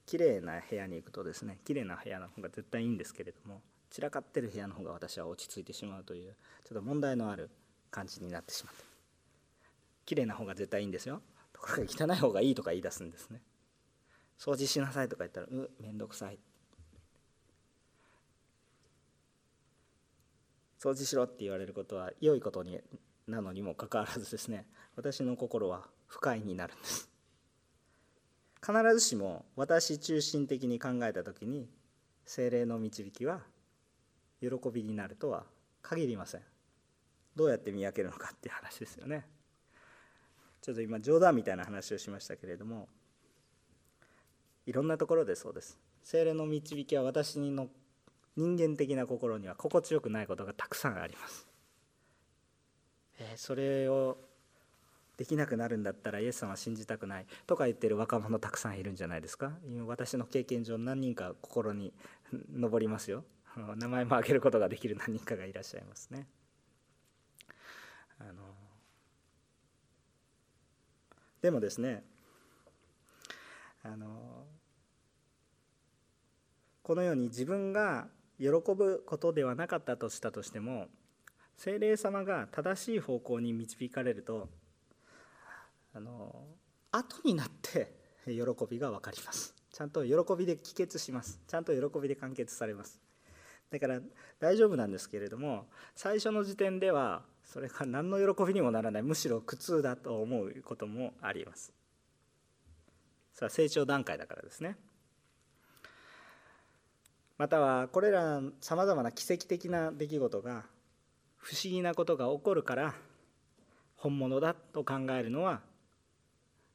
[0.05, 6.35] 綺麗な部屋に行くとですね綺麗な部屋の方が絶対いいんですけれども散らかってる部屋の方が私は落ち着いてしまうという
[6.65, 7.51] ちょっと問題のある
[7.91, 8.85] 感じになってしまって
[10.07, 11.21] 綺麗な方が絶対いいんですよ。
[11.53, 13.43] ところが汚い方がいいとか言い出すんですね。
[14.39, 16.39] 掃除しなさいとか言ったらうめんどくさい。
[20.81, 22.81] 掃除しろって言われることは良いことに
[23.27, 24.67] なのにもかかわらずですね。
[24.97, 27.11] 私の心は不快になるんです。
[28.65, 31.69] 必ずしも私中心的に考えた時に
[32.25, 33.41] 精霊の導きは
[34.41, 35.45] 喜びになるとは
[35.83, 36.43] 限りません。
[37.39, 39.25] どうやって見分けるのかっていう話ですよね。
[40.61, 42.89] ちょっと今冗談みたいな話をしましたけれども
[44.67, 45.79] いろんなところでそうです。
[46.03, 47.69] 精霊の導きは私の
[48.37, 51.47] 人間的な心には心地よくないことがたくさんあります、
[53.19, 54.19] え、それを
[55.17, 57.27] できなくなるんだったらイエス様は信じたくない。
[57.47, 59.53] とか言ってる若者たくさんいるんじゃないですか。
[59.65, 61.93] 今私の経験上何人か心に
[62.53, 63.25] 上りますよ。
[63.77, 66.27] 名前も挙げることができる何人かがいらっしゃいますね。
[68.21, 68.33] あの
[71.41, 72.03] でもですね
[73.83, 74.45] あの
[76.83, 78.09] このように自分が
[78.39, 80.87] 喜ぶことではなかったとしたとしても
[81.57, 84.49] 精霊様が正しい方向に導かれると
[85.95, 86.47] あの
[86.93, 87.93] 後になって
[88.27, 88.33] 喜
[88.71, 89.55] びが分かります。
[89.71, 91.41] ちゃんと喜びで帰結します。
[91.47, 93.01] ちゃんと喜びで完結されます。
[93.71, 94.01] だから
[94.39, 101.73] 大丈夫なんですけれども最初の時点ではそれが何の喜びにもならないむしろ苦痛だと思うこともあります。
[103.33, 104.77] それは成長段階だからですね。
[107.39, 110.67] またはこれらさまざまな奇跡的な出来事が
[111.39, 112.95] 不思議なことが起こるから
[113.97, 115.63] 本物だと考えるのは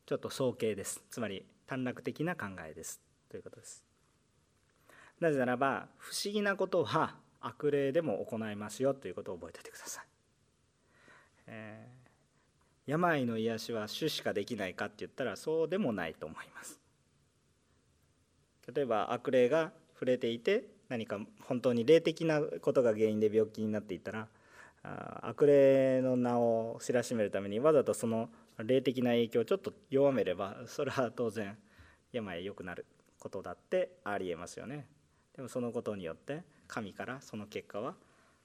[0.06, 1.04] ちょっと早計です。
[1.12, 3.00] つまり短絡的な考えです。
[3.30, 3.84] ということです。
[5.20, 8.96] なぜならば不思議なことは悪霊でも行いますよ。
[8.96, 10.06] ということを覚えておいてください、
[11.48, 16.80] えー、病の癒しは主しかできないかって言ったらそうでもないと思います。
[18.74, 24.28] 例えば悪霊が触れていて何か本当に霊的なことが原因で病気になっていたら
[25.22, 31.58] 悪霊の名を知らしめるためにわざとその霊的な影響をちょっと弱めればそれは当然
[32.12, 32.86] 病良くなる
[33.20, 34.86] ことだってありえますよね。
[35.36, 37.96] でもそのことによって神からその結果は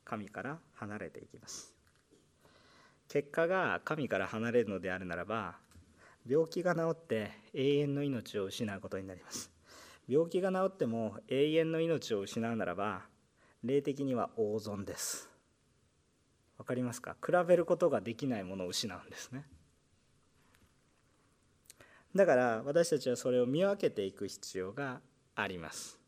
[0.05, 1.78] 神から離れていきます。
[3.09, 5.57] 結果が神から離れるのであるならば
[6.27, 9.51] 病気が治って永遠の命を失うことになります。
[10.07, 13.03] 病気が治っても永遠の命を失うならば
[13.65, 15.31] 霊的には大損です。
[16.59, 17.17] わかりますか？
[17.25, 19.47] 比べることができないものを失うんですね。
[22.15, 25.01] だから私たちはそれを見分けていく必要が
[25.35, 25.99] あります。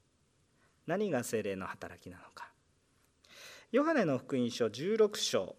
[0.86, 2.50] 何が精霊の働きなのか。
[3.70, 5.56] ヨハネの福音書16章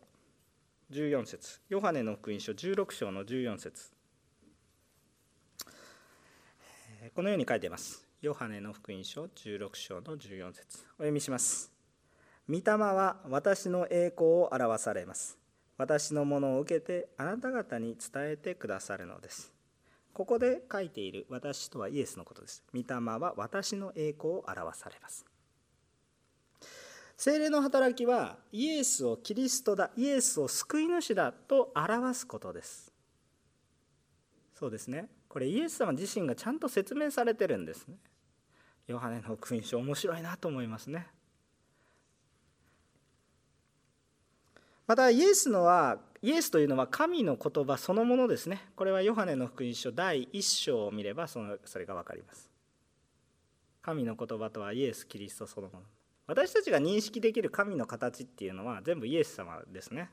[0.92, 3.92] 14節ヨハネの福音書16章の14節
[7.16, 11.72] このように書いていますヨハネの福音書16章の14節お読みします。
[12.48, 15.40] 御霊は私の栄光を表されます。
[15.76, 19.52] 私のものを受けてあなた方に伝えてくださるのです。
[20.14, 22.64] ここで書いている私とはイエスのことです。
[22.76, 22.86] 御霊
[23.18, 25.26] は私の栄光を表されます。
[27.22, 32.92] 精霊の働きはイエスをキリストだ、イエスを救い主だと表すことです。
[34.56, 35.08] そうですね。
[35.30, 37.96] これイエス様自身がちゃんと説明されてるんですね。
[38.88, 41.08] ヨハネの福音書面白いなと思いますね
[44.88, 52.50] またイエスのはイエスというのは神の言葉そのものですねこれはヨハネの福音書第1章を見ればそのそれが分かります
[53.82, 55.86] 神の言葉とはイエス・キリストそのもの
[56.32, 60.10] 私たちが認識できる神の形っていうのは全部イエス様ですね。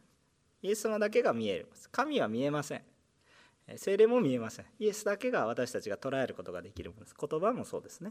[0.62, 2.82] イエス様だけが見える神は見えません。
[3.76, 4.64] 精霊も見えません。
[4.80, 7.14] イエスだけが私たちが捉えることができるものです。
[7.16, 8.10] 言葉もそうですね。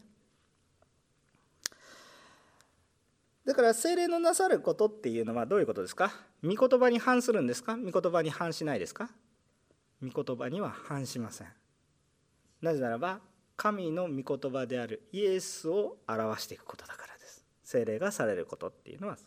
[3.46, 6.14] だから精霊のなさることっていうのはどういうことですか？
[6.42, 7.76] 御言葉に反するんですか？
[7.76, 9.10] 御言葉に反しないですか？
[10.02, 11.48] 御言葉には反しません。
[12.62, 13.20] なぜならば
[13.58, 17.07] 神の御言葉であるイエスを表していくことだから。
[17.68, 19.18] 精霊がされることっていうのは。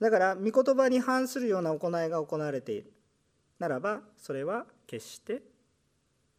[0.00, 2.94] だから御言葉に反するような行いが行われている。
[3.58, 5.42] ならばそれは決して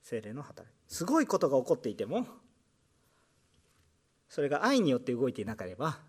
[0.02, 0.74] 精霊の働き。
[0.92, 2.26] すごいことが起こっていても
[4.28, 6.00] それが愛によって動いていなければ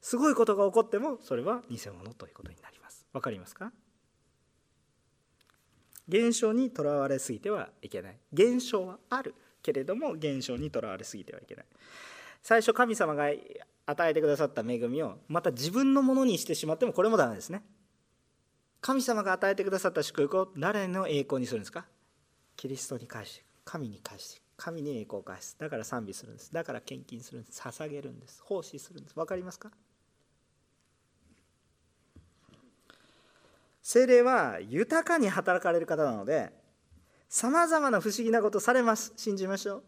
[0.00, 3.04] すごいことが起こってもそれは偽物ということになります。
[3.12, 3.72] わかりますか？
[6.06, 8.16] 現象にとらわれすぎてはいけない。
[8.32, 11.66] 現象はあるけれども現象にとらわれすぎてはいけない。
[12.42, 13.30] 最初神様が
[13.86, 17.62] 与えてくださった恵みをまた自分のものにしてしまってもこれもダメですね。
[18.80, 21.86] 神様が与えてくださった祝福を誰の栄光にするんですか？
[22.56, 23.46] キリストに返していく。
[23.64, 24.42] 神に返していく。
[24.56, 25.56] 神に栄光を返す。
[25.58, 26.52] だから賛美するんです。
[26.52, 27.60] だから献金するんです。
[27.60, 28.42] 捧げるんです。
[28.44, 29.14] 奉仕するんです。
[29.14, 29.70] 分かりますか？
[33.82, 36.52] 精霊は豊かに働かれる方なので
[37.28, 39.12] さまざまな不思議なことされます。
[39.16, 39.84] 信じましょう。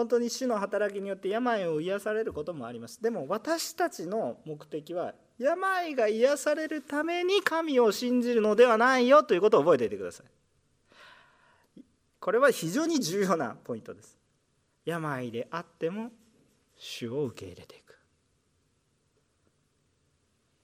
[0.00, 3.02] 本当に主の働きによって病を癒されることもあります。
[3.02, 11.82] でも私たちの目的は病が癒されるために神を信じるのではないよということを覚えていてください。
[12.18, 14.16] これは非常に重要なポイントです。
[14.86, 16.10] 病であっても
[16.78, 17.98] 主を受け入れていく。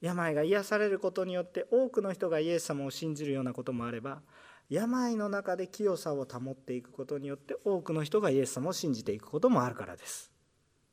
[0.01, 4.22] 病が癒されることによって多くの人がイエス様を信じるようなこともあれば
[4.68, 10.32] 病の中で清さを保っていくことによって多くの人がイエス様を信じていくこともあるからです。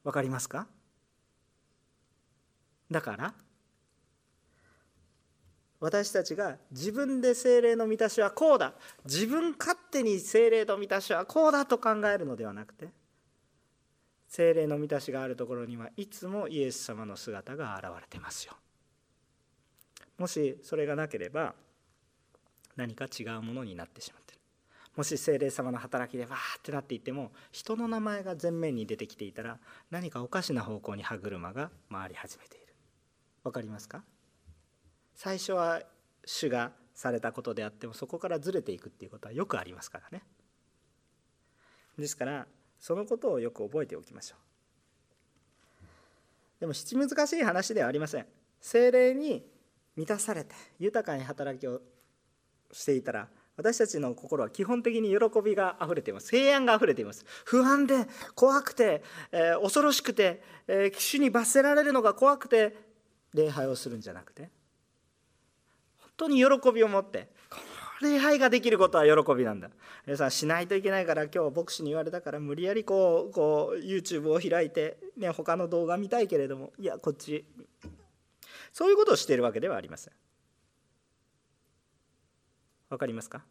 [0.03, 0.67] わかりますか？
[2.91, 3.33] だから
[5.79, 8.73] 私たちが自分で精霊の満たしはこうだ。
[9.05, 12.89] 自分勝手に精霊の満たしはこうだと考えるのではなくて
[14.27, 18.53] 精霊の満たしがあるところにはいつもイエス様の姿が現れてますよ。
[20.17, 21.55] もしそれがなければ
[22.75, 24.39] 何か違うものになってしまってる。
[24.95, 29.57] もし精霊様の働きでわーってなっていっても人の名前が前面に出てきていたら
[29.89, 32.75] 何かおかしな方向に歯車が回り始めている。
[33.43, 34.03] わかりますか？
[35.15, 35.81] 最初は
[36.25, 40.23] 主がされたことであってもそこからずれていくっていうことはよくありますからね。
[41.97, 42.47] ですから
[42.79, 44.39] そのことをよく覚えておきましょう。
[46.59, 48.27] でも七難しい話ではありません。
[48.61, 49.43] 精霊に
[49.95, 51.81] 満たされて豊かに働きを
[52.73, 56.31] していたら私たちの心は基本的に喜びがあふれています。
[56.31, 57.23] 平安があふれています。
[57.45, 62.75] 不安で怖くて、えー、恐ろしくて、えー、主に罰せられるのが怖くて
[63.33, 64.49] 礼拝をするんじゃなくて
[65.97, 67.29] 本当に喜びを持って
[68.01, 69.69] 礼拝ができることは喜びなんだ。
[70.05, 77.45] 皆さんしないといけないから今日牧師に言われたから無理やりこうこう YouTube を開いて、ね、他の動画見たいけれどもいやこっち。
[78.73, 80.13] そういうことをしているわけではありません。
[82.93, 83.43] わかりますか？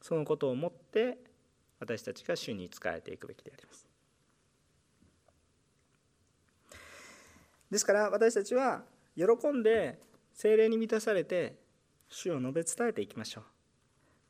[0.00, 1.18] そのことをもって
[1.80, 3.86] 私たちが主に仕えていくべきであります。
[7.70, 8.84] ですから私たちは
[9.14, 10.00] 喜んで
[10.32, 11.58] 精霊に満たされて
[12.08, 13.44] 主を述べ伝えていきましょう。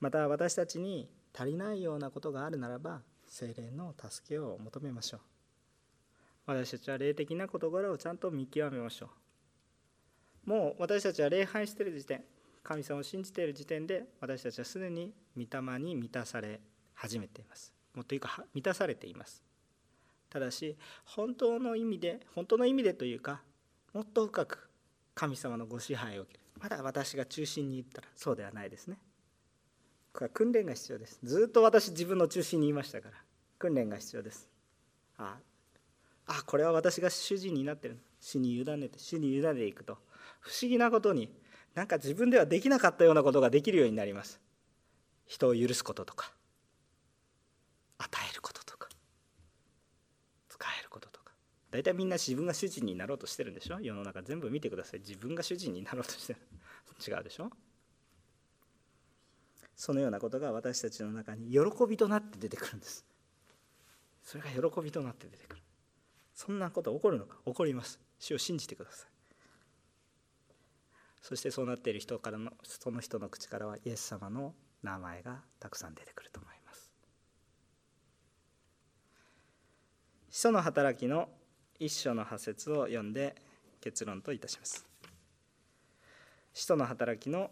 [0.01, 5.21] また私たちに足りないようなことがあるならば精霊の助けを求めましょう。
[6.47, 9.11] 私たちは霊的な事柄をちゃんと見極めましょ
[10.45, 10.51] う。
[10.51, 12.25] もう私たちは礼拝してる時点
[12.63, 16.61] 神様を信じている時点で私たちはすでに御霊に満たされ
[16.95, 17.73] 始めています。
[17.95, 19.43] もっというか満たされています。
[20.31, 23.43] ただし本当の意味で本当の意味でというか
[23.93, 24.71] もっと深く
[25.15, 26.45] 神様のご支配を受ける。
[26.61, 28.99] まだ私が中心にいったらそうではないですね。
[30.13, 31.19] これは訓練が必要です。
[31.23, 33.17] ずっと私自分の中心にいましたから
[33.59, 34.49] 訓練が必要です。
[35.19, 35.37] あ
[36.27, 37.99] あこれは私が主人になってる。
[38.21, 39.99] 主に委ねて主に委ねていくと
[40.41, 41.29] 不思議なことに
[41.75, 44.41] なんか自分ではできなかったようなことができるようになります。
[45.27, 46.33] 人を許すこととか
[47.99, 48.89] 与えることとか
[50.49, 51.33] 使えることとか。
[51.71, 53.81] 大体みんな自分が主人になろうとしてるんでしょ？
[53.81, 55.01] 世の中全部見てください。
[55.01, 56.41] 自分が主人になろうとしてる。
[57.07, 57.51] 違うでしょ？
[59.75, 63.07] そのようなことが私たちの中に喜びとなって出てくるんです。
[64.23, 65.63] それが喜びとなって出てくる。
[66.35, 67.39] そんなこと起こるのか？
[67.47, 67.99] 起こります。
[68.19, 69.12] 主を信じてください。
[71.23, 76.91] そしてそうなっている人からのその人の口からはイエス様の名前がたくさん出てくると思います。
[80.31, 81.29] 使徒の働きの
[81.79, 83.37] 一章の八節を読んで
[83.81, 84.85] 結論といたします。
[86.53, 87.51] 使徒の働きの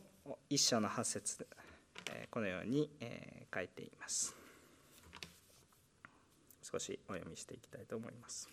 [0.48, 1.46] 一章の八節
[2.30, 2.90] このように
[3.54, 4.34] 書いています。
[6.62, 8.48] 少しお読みしていきたいと思います。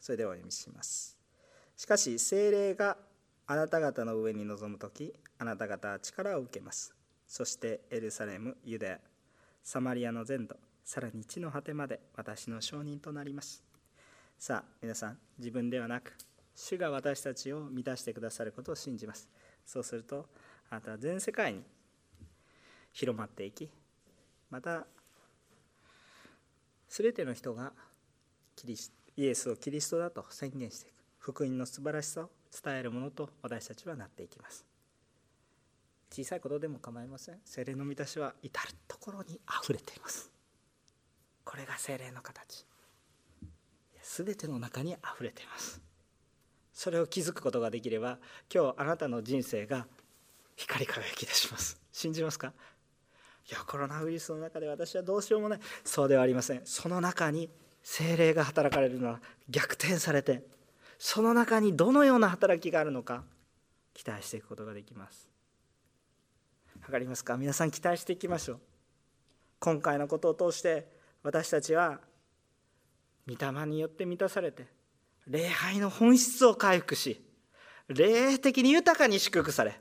[0.00, 1.18] それではお読みします。
[1.76, 2.96] しかし精霊が
[3.50, 6.94] あなた方の上に臨む時あなた方は力を受けます。
[7.26, 9.00] そしてエルサレムユダヤ
[9.64, 13.64] サマリアの全土さらに地の果てまで私の証人となります。
[14.38, 16.16] さあ皆さん自分ではなく
[16.54, 19.28] 主が私たちを満たしてくださることを信じます。
[19.66, 20.26] そうすると
[20.70, 21.64] あなたは全世界に
[22.92, 23.68] 広まっていき
[24.48, 24.86] また
[26.88, 27.72] 全ての人が
[28.54, 30.94] キリスイエスをキリストだと宣言していく。
[31.18, 32.30] 福音の素晴らしさを
[32.62, 34.64] 伝えるものと私たちはなっていきます。
[36.10, 37.38] 小さいことでも構いません。
[37.44, 40.30] 精霊の満たしは至る所にあふれています。
[41.44, 42.66] これが精霊の形。
[44.02, 45.80] 全ての中にあふれています。
[46.72, 48.18] それを気づくことができれば
[48.52, 49.86] 今日あなたの人生が
[50.56, 51.80] 光り輝き出します。
[51.92, 52.52] 信じますか？
[53.48, 55.60] いやコロナウイルスの中で私はどうしようもない。
[55.84, 56.62] そうではありません。
[56.64, 57.48] その中に
[57.82, 60.42] 精霊が働かれるのは逆転されて
[61.02, 63.24] その中にどのような働きがあるのか
[63.94, 65.30] 期待していくことができます。
[66.82, 67.38] わかりますか？
[67.38, 68.60] 皆さん期待していきましょう。
[69.60, 70.86] 今回のことを通して
[71.22, 72.00] 私たちは
[73.26, 74.66] 御霊によって満たされて
[75.26, 77.24] 礼拝の本質を回復し
[77.88, 79.80] 霊的に豊かに祝福され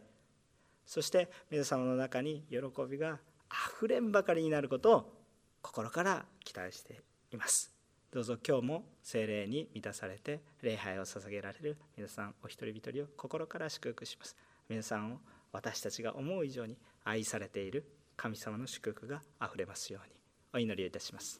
[0.85, 2.57] そして皆様の中に喜
[2.89, 5.13] びがあふれんばかりになることを
[5.61, 7.01] 心から期待して
[7.31, 7.78] います。
[8.11, 14.35] どうぞ今日も精霊に満たされて礼拝を捧げられる皆さんお一人一人を心から祝福します。
[14.67, 15.17] 皆さんを
[15.51, 17.85] 私たちが思う以上に愛されている
[18.17, 20.13] 神様の祝福があふれますように。
[20.51, 21.39] お祈りをいたします。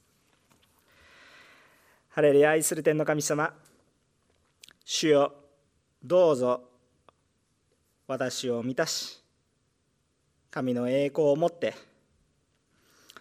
[2.10, 3.52] ハレルヤ愛する天の神様
[4.86, 5.34] 主よ
[6.04, 6.62] どうぞ
[8.08, 9.24] 私を満たし
[10.52, 11.74] 神の栄光をもって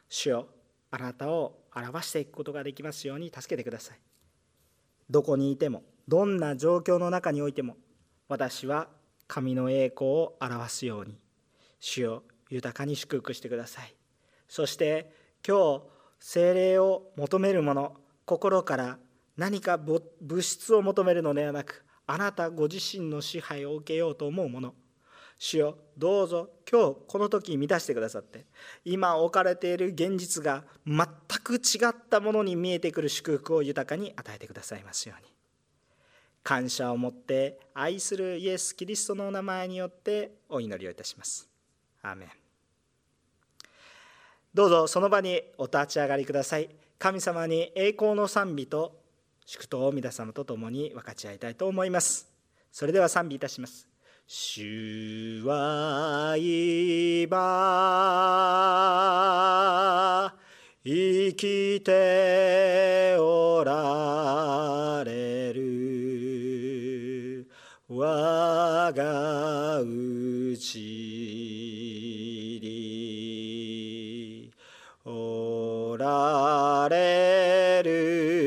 [0.09, 0.49] 主よ
[0.91, 3.99] あなたを表していくことができますように助けてください。
[5.11, 7.77] どこにいてもどんな状況の中においても
[8.29, 8.89] 私は
[9.27, 11.19] 神の栄光を表すように
[11.81, 13.95] 主を豊かに祝福してください。
[14.49, 15.13] そして
[15.47, 15.83] 今日
[16.21, 17.95] 精霊を求める者
[18.25, 18.99] 心から
[19.37, 20.03] 何か物
[20.41, 24.75] 質を求めるのではなくあなたご自身の支配を受けようと思う者
[25.39, 26.51] 主よどうぞ。
[26.71, 28.45] 今日この時満たしてくださって。
[28.85, 31.07] 今置かれている現実が全
[31.45, 31.59] く違
[31.89, 35.33] ったものに見えてくる祝福を豊かに与えてくださいますように。
[36.43, 41.49] 感謝を持って愛するイエス・キリストのお名前によってお祈りをいたします。
[42.03, 42.29] アーメン。
[44.53, 46.69] どうぞその場にお立ち上がりください。
[46.99, 48.99] 神様に栄光の賛美と
[49.47, 52.29] 祝祷を皆様と共に分かち合いたいと思います。
[52.73, 53.89] それでは賛美いたします。
[54.31, 57.41] 主は今
[60.85, 67.49] 生きておられる。
[67.89, 70.79] 我がうち
[72.63, 74.53] に
[75.07, 78.38] おられる。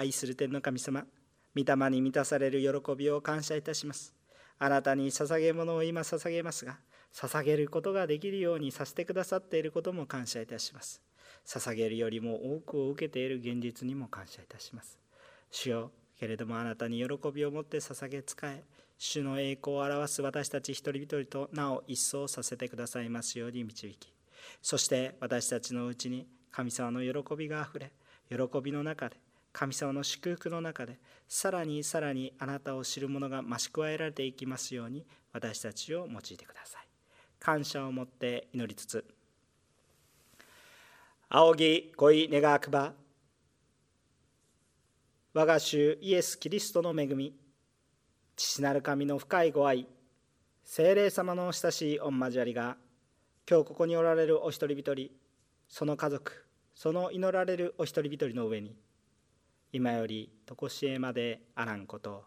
[0.00, 1.04] 愛する天の神様
[1.54, 4.14] 御霊に満たされる喜びを感謝いたします。
[4.58, 6.78] あなたに捧げ物を今捧げますが
[7.12, 11.02] 捧げることができるようにさせてくださっていることも感謝いたします。
[11.46, 14.98] 捧げるよりも多くを受けている現実にも感謝いたします。
[15.50, 18.64] 主よけれどもあなたに喜びを持って捧げ仕え
[18.96, 24.14] 主の栄光を表す私たち一人一人となお一層させてくださいますように導き
[24.62, 27.92] そして私たちのうちに神様の喜びがあふれ
[28.30, 29.16] 喜びの中で
[29.52, 30.98] 神様の祝福の中で
[31.28, 36.90] さらにさらにあなたを知る者が増し加えられていきますように私たちを用いてください。
[37.40, 39.04] 感謝を持って祈りつつ
[41.30, 42.92] 仰ぎ恋願わくば
[45.32, 47.34] 我が主イエス・キリストの恵み
[48.36, 49.86] 父なる神の深いご愛
[50.64, 52.76] 精霊様の親しい御交わりが
[53.48, 55.10] 今日ここにおられるお一人一人
[55.68, 58.76] その家族その祈られるお一人一人の上に
[59.72, 62.24] 今より常しえまであらんこと。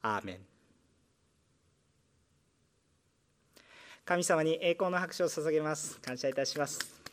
[0.00, 0.38] アーメン。
[4.04, 5.98] 神様に栄光の拍手を捧げます。
[6.00, 7.04] 感謝いたします。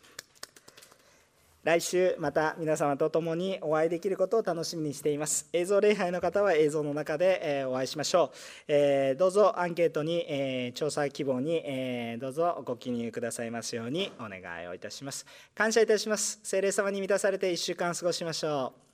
[1.64, 5.48] 来週また皆様と共にお会いできることを楽しみにしています。
[5.54, 8.36] 映像礼拝の方は映像の中でお会いしましょう、
[8.68, 15.26] えどうぞアンケートに、え調査希望に、えどうぞご記入くださいますようにお願いをいたします。
[15.54, 16.40] 感謝いたします。
[16.42, 18.91] 聖霊様に満たされて1週間過ごしましょう。